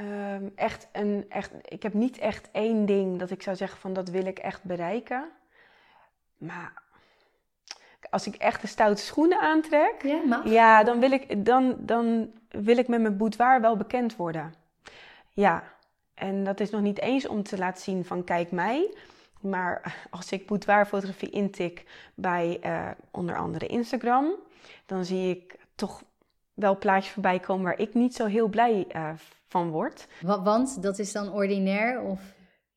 [0.01, 3.93] Ehm, echt een, echt, ik heb niet echt één ding dat ik zou zeggen van
[3.93, 5.29] dat wil ik echt bereiken.
[6.37, 6.83] Maar
[8.11, 10.03] als ik echt de stoute schoenen aantrek?
[10.45, 14.55] Ja, dan wil ik, dan, dan wil ik met mijn boudoir wel bekend worden.
[15.31, 15.63] Ja,
[16.15, 18.95] en dat is nog niet eens om te laten zien van kijk mij.
[19.41, 21.85] Maar als ik boudoirfotografie intik
[22.15, 24.35] bij eh, onder andere Instagram,
[24.87, 26.03] dan zie ik toch
[26.55, 29.11] wel plaatjes voorbij komen waar ik niet zo heel blij uh,
[29.47, 30.07] van word.
[30.21, 32.01] Want dat is dan ordinair?
[32.01, 32.21] Of?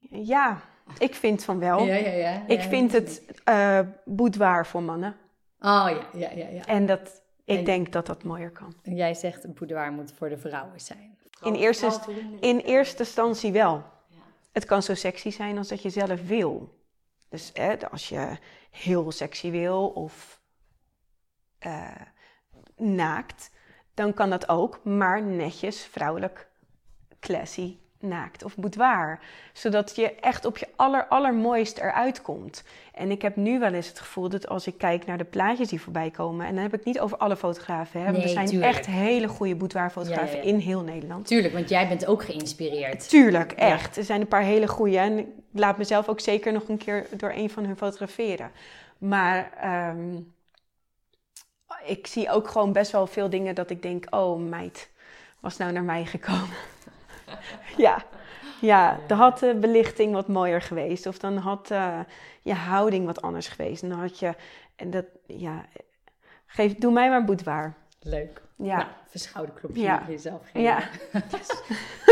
[0.10, 0.62] Ja,
[0.98, 1.84] ik vind van wel.
[1.84, 2.44] Ja, ja, ja.
[2.48, 5.16] Ik vind het uh, boudoir voor mannen.
[5.60, 6.48] Oh ja, ja, ja.
[6.48, 6.66] ja.
[6.66, 8.76] En dat, ik denk dat dat mooier kan.
[8.84, 11.18] Jij zegt een boudoir moet voor de vrouwen zijn.
[11.42, 12.00] In eerste,
[12.40, 13.84] in eerste instantie wel.
[14.52, 16.82] Het kan zo sexy zijn als dat je zelf wil.
[17.30, 17.54] Dus
[17.92, 18.38] als je
[18.72, 20.42] heel sexy wil of
[21.66, 21.92] uh,
[22.76, 23.52] naakt,
[23.94, 26.48] dan kan dat ook, maar netjes, vrouwelijk,
[27.20, 29.20] classy, naakt of boudoir.
[29.54, 32.64] Zodat je echt op je aller, allermooist eruit komt.
[32.94, 35.70] En ik heb nu wel eens het gevoel dat als ik kijk naar de plaatjes
[35.70, 36.46] die voorbij komen...
[36.46, 38.02] en dan heb ik niet over alle fotografen.
[38.02, 41.28] Hè, er zijn echt hele goede boudoirfotografen in heel Nederland.
[41.28, 43.10] Tuurlijk, want jij bent ook geïnspireerd.
[43.10, 43.98] Tuurlijk, echt.
[43.98, 44.98] Er zijn een paar hele goede.
[44.98, 48.52] En ik laat mezelf ook zeker nog een keer door een van hun fotograferen.
[48.98, 49.52] Maar...
[49.62, 50.16] Ehm,
[51.86, 54.90] ik zie ook gewoon best wel veel dingen dat ik denk: oh meid,
[55.40, 56.56] was nou naar mij gekomen?
[57.78, 58.04] ja.
[58.62, 61.06] Ja, dan had de belichting wat mooier geweest.
[61.06, 62.00] Of dan had uh,
[62.42, 63.82] je houding wat anders geweest.
[63.82, 64.36] Dan had je.
[64.76, 65.66] En dat, ja.
[66.46, 67.74] Geef, doe mij maar boudoir.
[68.04, 68.42] Leuk.
[68.56, 68.88] Ja.
[69.34, 70.02] Nou, ja.
[70.04, 70.62] voor jezelf geven.
[70.62, 70.84] Ja.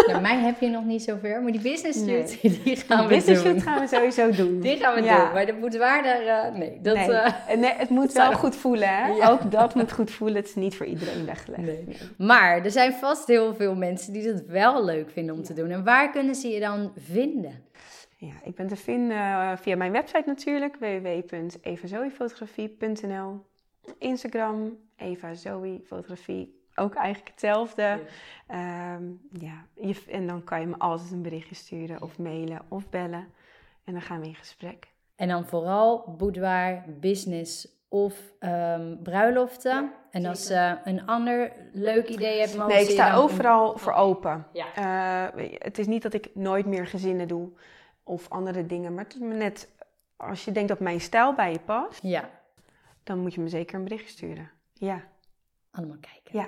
[0.07, 3.43] nou, mij heb je nog niet zover, maar die business shoot, die gaan we business
[3.43, 3.61] doen.
[3.61, 4.59] gaan we sowieso doen.
[4.69, 6.81] Die gaan we doen, maar de boudoir daar, uh, nee.
[6.81, 7.09] Dat, nee.
[7.09, 7.27] Uh,
[7.57, 7.73] nee.
[7.73, 9.29] het moet wel goed voelen, hè?
[9.29, 10.37] Ook dat moet goed voelen.
[10.37, 11.63] Het is niet voor iedereen weggelegd.
[11.63, 11.97] Nee.
[12.17, 15.69] Maar er zijn vast heel veel mensen die het wel leuk vinden om te doen.
[15.69, 17.63] En waar kunnen ze je dan vinden?
[18.17, 23.49] Ja, ik ben te vinden uh, via mijn website natuurlijk, www.evazoefotografie.nl
[23.97, 27.81] Instagram, Eva Zoe Fotografie ook eigenlijk hetzelfde.
[27.81, 27.99] Ja.
[28.47, 29.65] Ehm, ja.
[29.73, 33.27] Je, en dan kan je me altijd een berichtje sturen of mailen of bellen.
[33.83, 34.87] En dan gaan we in gesprek.
[35.15, 39.91] En dan vooral boudoir, business of um, bruiloften.
[40.11, 42.67] en als je uh, een ander leuk idee hebt...
[42.67, 44.47] Nee, ik sta overal voor open.
[44.53, 45.33] Ja.
[45.35, 47.49] Uh, het is niet dat ik nooit meer gezinnen doe
[48.03, 48.93] of andere dingen.
[48.93, 49.69] Maar het is me net,
[50.15, 52.03] als je denkt dat mijn stijl bij je past...
[52.03, 52.29] Ja.
[53.03, 54.49] dan moet je me zeker een berichtje sturen.
[54.81, 55.03] Ja
[55.71, 56.39] allemaal kijken.
[56.39, 56.47] Ja.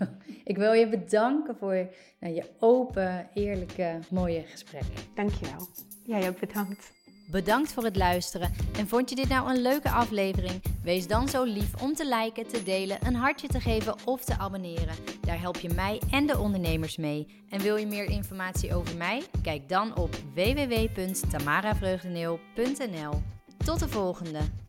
[0.52, 1.88] ik wil je bedanken voor
[2.20, 4.82] nou, je open, eerlijke, mooie gesprek.
[5.14, 5.68] Dankjewel.
[6.04, 6.96] Jij ook bedankt.
[7.30, 8.52] Bedankt voor het luisteren.
[8.78, 10.62] En vond je dit nou een leuke aflevering?
[10.82, 14.38] Wees dan zo lief om te liken, te delen, een hartje te geven of te
[14.38, 14.94] abonneren.
[15.20, 17.44] Daar help je mij en de ondernemers mee.
[17.50, 19.22] En wil je meer informatie over mij?
[19.42, 23.22] Kijk dan op www.tamaravreugdeneel.nl.
[23.64, 24.67] Tot de volgende!